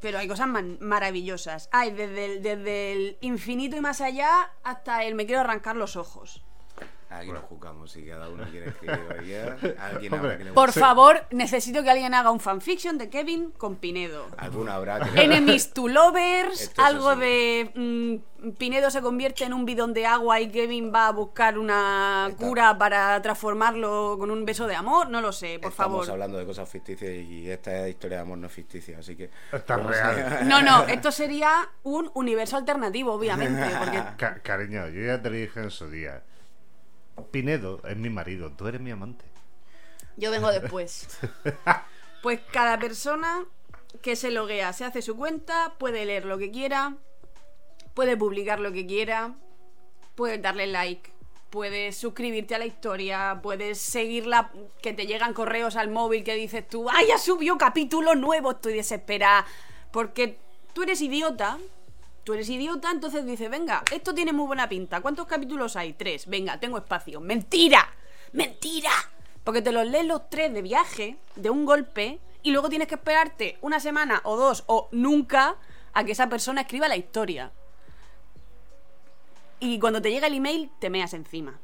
Pero 0.00 0.18
hay 0.18 0.26
cosas 0.26 0.48
maravillosas. 0.80 1.68
Hay 1.70 1.90
desde 1.90 2.24
el, 2.24 2.42
desde 2.42 2.92
el 2.92 3.18
infinito 3.20 3.76
y 3.76 3.80
más 3.80 4.00
allá 4.00 4.50
hasta 4.62 5.04
el 5.04 5.14
me 5.14 5.26
quiero 5.26 5.42
arrancar 5.42 5.76
los 5.76 5.96
ojos. 5.96 6.45
Aquí 7.18 7.32
nos 7.32 7.44
juzgamos, 7.44 7.90
si 7.90 8.04
cada 8.04 8.28
uno 8.28 8.44
quiere 8.50 8.68
escribir. 8.70 9.76
Alguien 9.78 10.14
habrá 10.14 10.38
que 10.38 10.44
le 10.44 10.52
Por 10.52 10.72
favor, 10.72 11.26
necesito 11.30 11.82
que 11.82 11.90
alguien 11.90 12.14
haga 12.14 12.30
un 12.30 12.40
fanfiction 12.40 12.98
de 12.98 13.08
Kevin 13.08 13.50
con 13.52 13.76
Pinedo. 13.76 14.26
Alguna 14.36 14.74
habrá 14.76 15.00
que 15.00 15.20
Enemies 15.22 15.70
to 15.74 15.88
lovers, 15.88 16.60
Esto 16.62 16.82
algo 16.82 17.16
de 17.16 17.70
mm, 17.74 18.50
Pinedo 18.58 18.90
se 18.90 19.00
convierte 19.02 19.44
en 19.44 19.52
un 19.54 19.64
bidón 19.64 19.92
de 19.94 20.06
agua 20.06 20.40
y 20.40 20.50
Kevin 20.50 20.92
va 20.94 21.08
a 21.08 21.12
buscar 21.12 21.58
una 21.58 22.26
Está- 22.30 22.44
cura 22.46 22.78
para 22.78 23.20
transformarlo 23.22 24.16
con 24.18 24.30
un 24.30 24.44
beso 24.44 24.66
de 24.66 24.74
amor, 24.76 25.08
no 25.10 25.20
lo 25.20 25.32
sé, 25.32 25.58
por 25.58 25.70
Estamos 25.72 26.06
favor. 26.06 26.10
hablando 26.10 26.38
de 26.38 26.46
cosas 26.46 26.68
ficticias 26.68 27.10
y 27.12 27.50
esta 27.50 27.88
historia 27.88 28.18
de 28.18 28.22
amor 28.22 28.38
no 28.38 28.46
es 28.46 28.52
ficticia, 28.52 28.98
así 28.98 29.16
que... 29.16 29.30
Está 29.52 29.76
real. 29.76 30.46
No, 30.48 30.62
no, 30.62 30.84
esto 30.86 31.10
sería 31.10 31.68
un 31.82 32.10
universo 32.14 32.56
alternativo, 32.56 33.12
obviamente, 33.12 33.64
porque 33.78 34.02
Ca- 34.16 34.38
cariño, 34.42 34.88
yo 34.88 35.00
ya 35.06 35.20
te 35.20 35.30
lo 35.30 35.36
dije 35.36 35.60
en 35.60 35.70
su 35.70 35.88
día. 35.90 36.22
Pinedo 37.30 37.80
es 37.84 37.96
mi 37.96 38.10
marido, 38.10 38.52
tú 38.52 38.66
eres 38.66 38.80
mi 38.80 38.90
amante. 38.90 39.24
yo 40.16 40.30
vengo 40.30 40.50
después. 40.50 41.08
Pues 42.22 42.40
cada 42.50 42.76
persona 42.76 43.44
que 44.02 44.16
se 44.16 44.32
loguea, 44.32 44.72
se 44.72 44.84
hace 44.84 45.00
su 45.00 45.16
cuenta, 45.16 45.74
puede 45.78 46.04
leer 46.04 46.24
lo 46.24 46.38
que 46.38 46.50
quiera, 46.50 46.96
puede 47.94 48.16
publicar 48.16 48.58
lo 48.58 48.72
que 48.72 48.84
quiera, 48.84 49.36
puedes 50.16 50.42
darle 50.42 50.66
like, 50.66 51.12
puedes 51.50 51.96
suscribirte 51.96 52.54
a 52.54 52.58
la 52.58 52.66
historia, 52.66 53.38
puedes 53.42 53.78
seguirla, 53.78 54.50
que 54.82 54.92
te 54.92 55.06
llegan 55.06 55.34
correos 55.34 55.76
al 55.76 55.88
móvil 55.88 56.24
que 56.24 56.34
dices 56.34 56.66
tú, 56.68 56.90
¡ay, 56.90 57.06
ya 57.08 57.18
subió 57.18 57.56
capítulo 57.58 58.14
nuevo! 58.14 58.50
Estoy 58.50 58.72
desesperada. 58.72 59.46
Porque 59.92 60.38
tú 60.72 60.82
eres 60.82 61.00
idiota. 61.00 61.58
Tú 62.26 62.34
eres 62.34 62.48
idiota, 62.48 62.90
entonces 62.90 63.24
dices, 63.24 63.48
venga, 63.48 63.84
esto 63.92 64.12
tiene 64.12 64.32
muy 64.32 64.48
buena 64.48 64.68
pinta. 64.68 65.00
¿Cuántos 65.00 65.28
capítulos 65.28 65.76
hay? 65.76 65.92
Tres. 65.92 66.26
Venga, 66.26 66.58
tengo 66.58 66.76
espacio. 66.76 67.20
¡Mentira! 67.20 67.88
¡Mentira! 68.32 68.90
Porque 69.44 69.62
te 69.62 69.70
los 69.70 69.86
lees 69.86 70.06
los 70.06 70.28
tres 70.28 70.52
de 70.52 70.60
viaje, 70.60 71.18
de 71.36 71.50
un 71.50 71.64
golpe, 71.64 72.18
y 72.42 72.50
luego 72.50 72.68
tienes 72.68 72.88
que 72.88 72.96
esperarte 72.96 73.58
una 73.60 73.78
semana 73.78 74.22
o 74.24 74.36
dos 74.36 74.64
o 74.66 74.88
nunca 74.90 75.54
a 75.92 76.02
que 76.02 76.10
esa 76.10 76.28
persona 76.28 76.62
escriba 76.62 76.88
la 76.88 76.96
historia. 76.96 77.52
Y 79.60 79.78
cuando 79.78 80.02
te 80.02 80.10
llega 80.10 80.26
el 80.26 80.34
email, 80.34 80.68
te 80.80 80.90
meas 80.90 81.14
encima. 81.14 81.60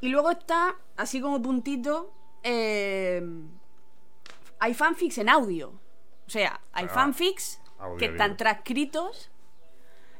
Y 0.00 0.08
luego 0.08 0.30
está, 0.30 0.74
así 0.96 1.20
como 1.20 1.42
puntito, 1.42 2.14
eh, 2.42 3.22
hay 4.58 4.72
fanfics 4.72 5.18
en 5.18 5.28
audio. 5.28 5.68
O 6.26 6.30
sea, 6.30 6.62
hay 6.72 6.86
Ah, 6.86 6.94
fanfics 6.94 7.60
audio 7.78 7.96
que 7.98 8.06
están 8.06 8.36
transcritos, 8.36 9.30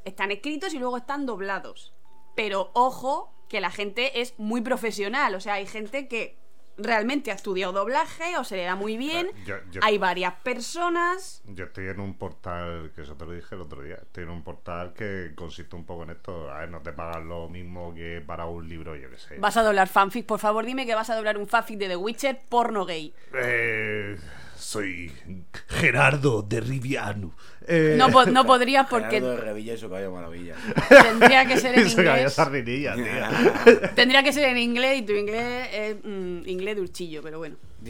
están 0.04 0.30
escritos 0.30 0.74
y 0.74 0.78
luego 0.78 0.96
están 0.96 1.26
doblados. 1.26 1.92
Pero 2.34 2.70
ojo, 2.74 3.32
que 3.48 3.60
la 3.60 3.70
gente 3.70 4.20
es 4.20 4.34
muy 4.38 4.60
profesional. 4.60 5.34
O 5.34 5.40
sea, 5.40 5.54
hay 5.54 5.66
gente 5.66 6.06
que 6.08 6.36
realmente 6.80 7.32
ha 7.32 7.34
estudiado 7.34 7.72
doblaje 7.72 8.36
o 8.36 8.44
se 8.44 8.54
le 8.56 8.62
da 8.62 8.76
muy 8.76 8.96
bien. 8.96 9.30
Yo- 9.44 9.56
yo- 9.72 9.80
Hay 9.82 9.98
varias 9.98 10.34
personas. 10.44 11.42
Yo 11.46 11.64
estoy 11.64 11.88
en 11.88 11.98
un 11.98 12.14
portal, 12.16 12.92
que 12.94 13.02
eso 13.02 13.16
te 13.16 13.24
lo 13.26 13.32
dije 13.32 13.56
el 13.56 13.62
otro 13.62 13.82
día, 13.82 13.96
estoy 13.96 14.22
en 14.22 14.30
un 14.30 14.44
portal 14.44 14.92
que 14.94 15.32
consiste 15.34 15.74
un 15.74 15.84
poco 15.84 16.04
en 16.04 16.10
esto. 16.10 16.48
A 16.52 16.58
ver, 16.60 16.68
no 16.70 16.80
te 16.80 16.92
pagan 16.92 17.28
lo 17.28 17.48
mismo 17.48 17.92
que 17.94 18.22
para 18.24 18.46
un 18.46 18.68
libro, 18.68 18.94
yo 18.94 19.10
qué 19.10 19.18
sé. 19.18 19.38
Vas 19.40 19.56
a 19.56 19.64
doblar 19.64 19.88
fanfic, 19.88 20.24
por 20.26 20.38
favor, 20.38 20.64
dime 20.64 20.86
que 20.86 20.94
vas 20.94 21.10
a 21.10 21.16
doblar 21.16 21.36
un 21.36 21.48
fanfic 21.48 21.78
de 21.78 21.88
The 21.88 21.96
Witcher 21.96 22.38
porno 22.48 22.84
gay. 22.86 23.12
Eh, 23.34 24.16
soy 24.58 25.12
Gerardo 25.68 26.42
de 26.42 26.60
Riviano. 26.60 27.34
Eh, 27.66 27.94
No, 27.98 28.10
po- 28.10 28.26
no 28.26 28.44
podrías 28.46 28.86
porque 28.88 29.16
Gerardo 29.20 29.30
de 29.36 29.40
Revilla 29.40 29.74
y 29.74 29.78
su 29.78 29.88
caballo 29.88 30.12
maravilla. 30.12 30.54
tendría 30.88 31.46
que 31.46 31.56
ser 31.58 31.78
en 31.78 31.88
se 31.88 31.96
cayó 31.96 32.10
inglés. 32.16 32.32
sardinilla, 32.34 32.94
tía. 32.94 33.92
Tendría 33.94 34.22
que 34.22 34.32
ser 34.32 34.48
en 34.48 34.58
inglés 34.58 34.98
y 34.98 35.02
tu 35.02 35.12
inglés 35.12 35.68
es 35.72 35.96
mm, 36.02 36.48
inglés 36.48 36.76
de 36.76 36.82
urchillo, 36.82 37.22
pero 37.22 37.38
bueno. 37.38 37.56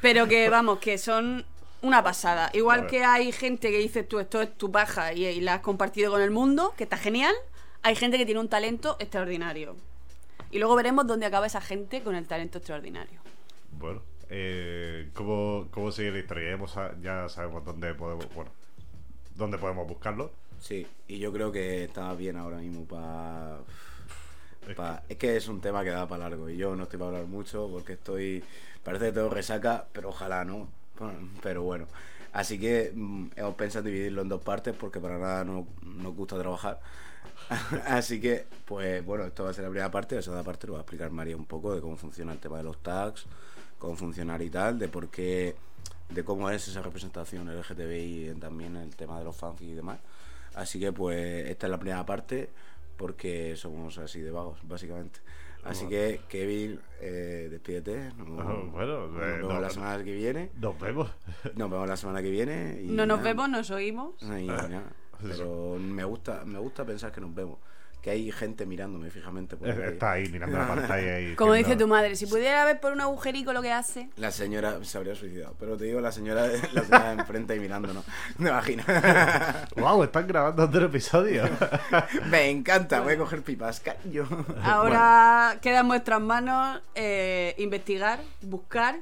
Pero 0.00 0.26
que 0.26 0.48
vamos, 0.48 0.78
que 0.78 0.98
son 0.98 1.44
una 1.82 2.02
pasada. 2.02 2.50
Igual 2.52 2.86
que 2.86 3.04
hay 3.04 3.32
gente 3.32 3.70
que 3.70 3.78
dice 3.78 4.02
tú, 4.02 4.18
esto 4.18 4.40
es 4.42 4.56
tu 4.56 4.70
paja 4.72 5.12
y, 5.12 5.26
y 5.26 5.40
la 5.40 5.54
has 5.54 5.60
compartido 5.60 6.10
con 6.10 6.22
el 6.22 6.30
mundo, 6.30 6.74
que 6.76 6.84
está 6.84 6.96
genial. 6.96 7.34
Hay 7.82 7.96
gente 7.96 8.18
que 8.18 8.24
tiene 8.24 8.40
un 8.40 8.48
talento 8.48 8.96
extraordinario. 9.00 9.76
Y 10.50 10.58
luego 10.58 10.74
veremos 10.76 11.06
dónde 11.06 11.26
acaba 11.26 11.46
esa 11.46 11.60
gente 11.60 12.02
con 12.02 12.14
el 12.14 12.26
talento 12.26 12.58
extraordinario. 12.58 13.20
Bueno, 13.72 14.02
eh, 14.32 15.10
¿cómo, 15.14 15.68
¿cómo 15.70 15.92
sigue 15.92 16.10
la 16.10 16.18
historia? 16.20 16.48
Ya, 16.48 16.54
hemos 16.54 16.70
sa- 16.72 16.94
ya 17.00 17.28
sabemos 17.28 17.64
dónde 17.64 17.94
podemos, 17.94 18.26
bueno, 18.34 18.50
dónde 19.36 19.58
podemos 19.58 19.86
buscarlo. 19.86 20.30
Sí, 20.60 20.86
y 21.08 21.18
yo 21.18 21.32
creo 21.32 21.52
que 21.52 21.84
está 21.84 22.12
bien 22.14 22.36
ahora 22.36 22.56
mismo 22.58 22.84
para... 22.84 23.58
Es 24.68 24.76
Es 25.08 25.16
que 25.16 25.36
es 25.36 25.48
un 25.48 25.60
tema 25.60 25.82
que 25.82 25.90
da 25.90 26.06
para 26.06 26.28
largo 26.30 26.48
y 26.48 26.56
yo 26.56 26.76
no 26.76 26.84
estoy 26.84 26.98
para 26.98 27.10
hablar 27.10 27.26
mucho 27.26 27.68
porque 27.70 27.94
estoy... 27.94 28.42
Parece 28.84 29.06
que 29.06 29.12
tengo 29.12 29.28
resaca, 29.28 29.86
pero 29.92 30.08
ojalá 30.10 30.44
no. 30.44 30.68
Pero 31.42 31.62
bueno. 31.62 31.86
Así 32.32 32.58
que 32.58 32.92
mm, 32.94 33.26
hemos 33.36 33.54
pensado 33.56 33.86
en 33.86 33.92
dividirlo 33.94 34.22
en 34.22 34.28
dos 34.28 34.40
partes 34.42 34.74
porque 34.74 35.00
para 35.00 35.18
nada 35.18 35.44
no- 35.44 35.66
nos 35.82 36.14
gusta 36.14 36.38
trabajar. 36.38 36.80
Así 37.86 38.20
que, 38.20 38.46
pues 38.64 39.04
bueno, 39.04 39.24
esto 39.24 39.44
va 39.44 39.50
a 39.50 39.52
ser 39.52 39.64
la 39.64 39.70
primera 39.70 39.90
parte. 39.90 40.14
La 40.16 40.22
segunda 40.22 40.44
parte 40.44 40.66
lo 40.66 40.74
va 40.74 40.78
a 40.78 40.82
explicar 40.82 41.10
María 41.10 41.36
un 41.36 41.44
poco 41.44 41.74
de 41.74 41.80
cómo 41.80 41.96
funciona 41.96 42.32
el 42.32 42.38
tema 42.38 42.56
de 42.58 42.62
los 42.64 42.78
tags, 42.82 43.26
cómo 43.82 43.96
funcionar 43.96 44.40
y 44.42 44.48
tal, 44.48 44.78
de 44.78 44.86
por 44.88 45.08
qué, 45.08 45.56
de 46.08 46.24
cómo 46.24 46.48
es 46.50 46.68
esa 46.68 46.82
representación 46.82 47.52
LGTBI 47.52 48.28
en 48.28 48.38
también 48.38 48.76
el 48.76 48.94
tema 48.94 49.18
de 49.18 49.24
los 49.24 49.34
fanfics 49.36 49.72
y 49.72 49.74
demás. 49.74 49.98
Así 50.54 50.78
que, 50.78 50.92
pues, 50.92 51.48
esta 51.48 51.66
es 51.66 51.70
la 51.72 51.78
primera 51.80 52.06
parte 52.06 52.48
porque 52.96 53.56
somos 53.56 53.98
así 53.98 54.20
de 54.20 54.30
vagos, 54.30 54.60
básicamente. 54.62 55.18
Así 55.64 55.88
que, 55.88 56.20
Kevin, 56.28 56.78
eh, 57.00 57.48
despídete. 57.50 58.12
Nos, 58.16 58.40
Ah, 58.40 58.54
bueno, 58.72 59.08
nos 59.08 59.22
eh, 59.22 59.26
vemos 59.36 59.52
no, 59.54 59.60
la 59.60 59.70
semana 59.70 60.04
que 60.04 60.12
viene. 60.12 60.50
Nos 60.60 60.78
vemos. 60.78 61.10
Nos 61.56 61.70
vemos 61.70 61.88
la 61.88 61.96
semana 61.96 62.22
que 62.22 62.30
viene. 62.30 62.80
Y 62.82 62.86
No 62.86 63.04
nos 63.06 63.18
nada. 63.18 63.28
vemos, 63.30 63.48
nos 63.48 63.70
oímos. 63.70 64.14
Y 64.22 64.46
nada. 64.46 64.92
Pero 65.20 65.76
me 65.80 66.04
gusta, 66.04 66.44
me 66.44 66.58
gusta 66.58 66.84
pensar 66.84 67.10
que 67.12 67.20
nos 67.20 67.32
vemos. 67.34 67.58
Que 68.02 68.10
hay 68.10 68.32
gente 68.32 68.66
mirándome 68.66 69.10
fijamente. 69.10 69.56
Por. 69.56 69.68
Está 69.68 70.12
ahí 70.12 70.28
mirando 70.28 70.58
la 70.58 70.66
pantalla 70.66 71.20
y 71.20 71.34
Como 71.36 71.52
diciendo- 71.52 71.68
dice 71.76 71.84
tu 71.84 71.88
madre, 71.88 72.16
si 72.16 72.26
pudiera 72.26 72.64
ver 72.64 72.80
por 72.80 72.92
un 72.92 73.00
agujerico 73.00 73.52
lo 73.52 73.62
que 73.62 73.70
hace. 73.70 74.10
La 74.16 74.32
señora 74.32 74.82
se 74.82 74.98
habría 74.98 75.14
suicidado. 75.14 75.54
Pero 75.60 75.76
te 75.76 75.84
digo, 75.84 76.00
la 76.00 76.10
señora, 76.10 76.48
la 76.72 76.82
señora 76.82 77.14
de 77.14 77.20
enfrente 77.20 77.54
y 77.54 77.60
mirándonos. 77.60 78.04
Me 78.38 78.48
imagino. 78.50 78.82
¡Wow! 79.76 80.02
Están 80.02 80.26
grabando 80.26 80.64
otro 80.64 80.86
episodio. 80.86 81.44
Me 82.28 82.50
encanta. 82.50 83.00
Voy 83.02 83.12
a 83.14 83.18
coger 83.18 83.42
pipas, 83.42 83.78
cariño. 83.78 84.26
Ahora 84.64 85.58
queda 85.62 85.78
en 85.80 85.86
vuestras 85.88 86.20
manos 86.20 86.80
eh, 86.96 87.54
investigar, 87.58 88.18
buscar. 88.40 88.96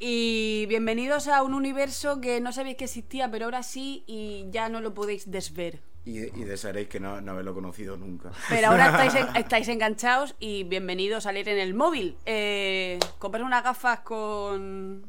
Y 0.00 0.66
bienvenidos 0.68 1.28
a 1.28 1.44
un 1.44 1.54
universo 1.54 2.20
que 2.20 2.40
no 2.40 2.52
sabéis 2.52 2.76
que 2.76 2.84
existía, 2.86 3.30
pero 3.30 3.44
ahora 3.44 3.62
sí 3.62 4.02
y 4.08 4.46
ya 4.50 4.68
no 4.68 4.80
lo 4.80 4.94
podéis 4.94 5.30
desver. 5.30 5.78
Y, 6.04 6.18
y 6.18 6.44
desearéis 6.44 6.88
que 6.88 6.98
no, 6.98 7.20
no 7.20 7.30
haberlo 7.32 7.54
conocido 7.54 7.96
nunca. 7.96 8.32
Pero 8.48 8.68
ahora 8.68 8.86
estáis, 8.90 9.14
en- 9.14 9.36
estáis 9.36 9.68
enganchados 9.68 10.34
y 10.40 10.64
bienvenidos 10.64 11.26
a 11.26 11.32
leer 11.32 11.48
en 11.50 11.58
el 11.58 11.74
móvil. 11.74 12.16
Eh, 12.26 12.98
comprar 13.20 13.44
unas 13.44 13.62
gafas 13.62 14.00
con, 14.00 15.04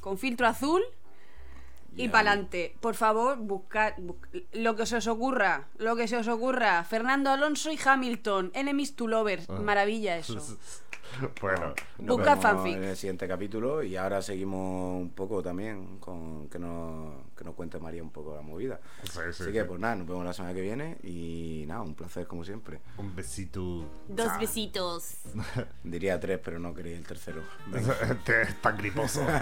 con 0.00 0.16
filtro 0.16 0.46
azul 0.46 0.80
y 1.96 2.06
Ya. 2.06 2.12
para 2.12 2.30
adelante. 2.32 2.74
Por 2.80 2.94
favor, 2.94 3.38
buscar 3.38 3.96
lo 4.52 4.76
que 4.76 4.86
se 4.86 4.96
os 4.96 5.06
ocurra. 5.06 5.68
Lo 5.78 5.96
que 5.96 6.06
se 6.08 6.16
os 6.16 6.28
ocurra. 6.28 6.84
Fernando 6.84 7.30
Alonso 7.30 7.70
y 7.72 7.78
Hamilton. 7.84 8.50
Enemies 8.54 8.94
to 8.96 9.06
lovers. 9.08 9.48
Maravilla 9.48 10.16
eso. 10.16 10.38
bueno, 11.40 11.72
Nos 11.98 12.16
Busca 12.18 12.34
vemos 12.34 12.42
fanfic. 12.42 12.76
en 12.76 12.84
el 12.84 12.96
siguiente 12.96 13.26
capítulo 13.26 13.82
y 13.82 13.96
ahora 13.96 14.20
seguimos 14.20 15.00
un 15.00 15.10
poco 15.10 15.42
también 15.42 15.98
con 15.98 16.48
que 16.50 16.58
nos, 16.58 17.14
que 17.34 17.44
nos 17.44 17.54
cuente 17.54 17.78
María 17.80 18.02
un 18.02 18.10
poco 18.10 18.36
la 18.36 18.42
movida. 18.42 18.78
Sí, 19.04 19.10
sí, 19.14 19.18
Así 19.30 19.44
sí. 19.44 19.52
que 19.52 19.64
pues 19.64 19.80
nada, 19.80 19.96
nos 19.96 20.06
vemos 20.06 20.22
la 20.26 20.34
semana 20.34 20.52
que 20.54 20.60
viene 20.60 20.98
y 21.02 21.64
nada, 21.66 21.80
un 21.80 21.94
placer 21.94 22.26
como 22.26 22.44
siempre. 22.44 22.80
un 22.98 23.16
besito. 23.16 23.84
Dos 24.06 24.38
besitos. 24.38 25.14
Diría 25.82 26.20
tres, 26.20 26.38
pero 26.44 26.58
no 26.58 26.74
quería 26.74 26.98
el 26.98 27.06
tercero. 27.06 27.42
Venga. 27.68 27.94
Este 28.02 28.42
es 28.42 28.60
tan 28.60 28.76
griposo. 28.76 29.26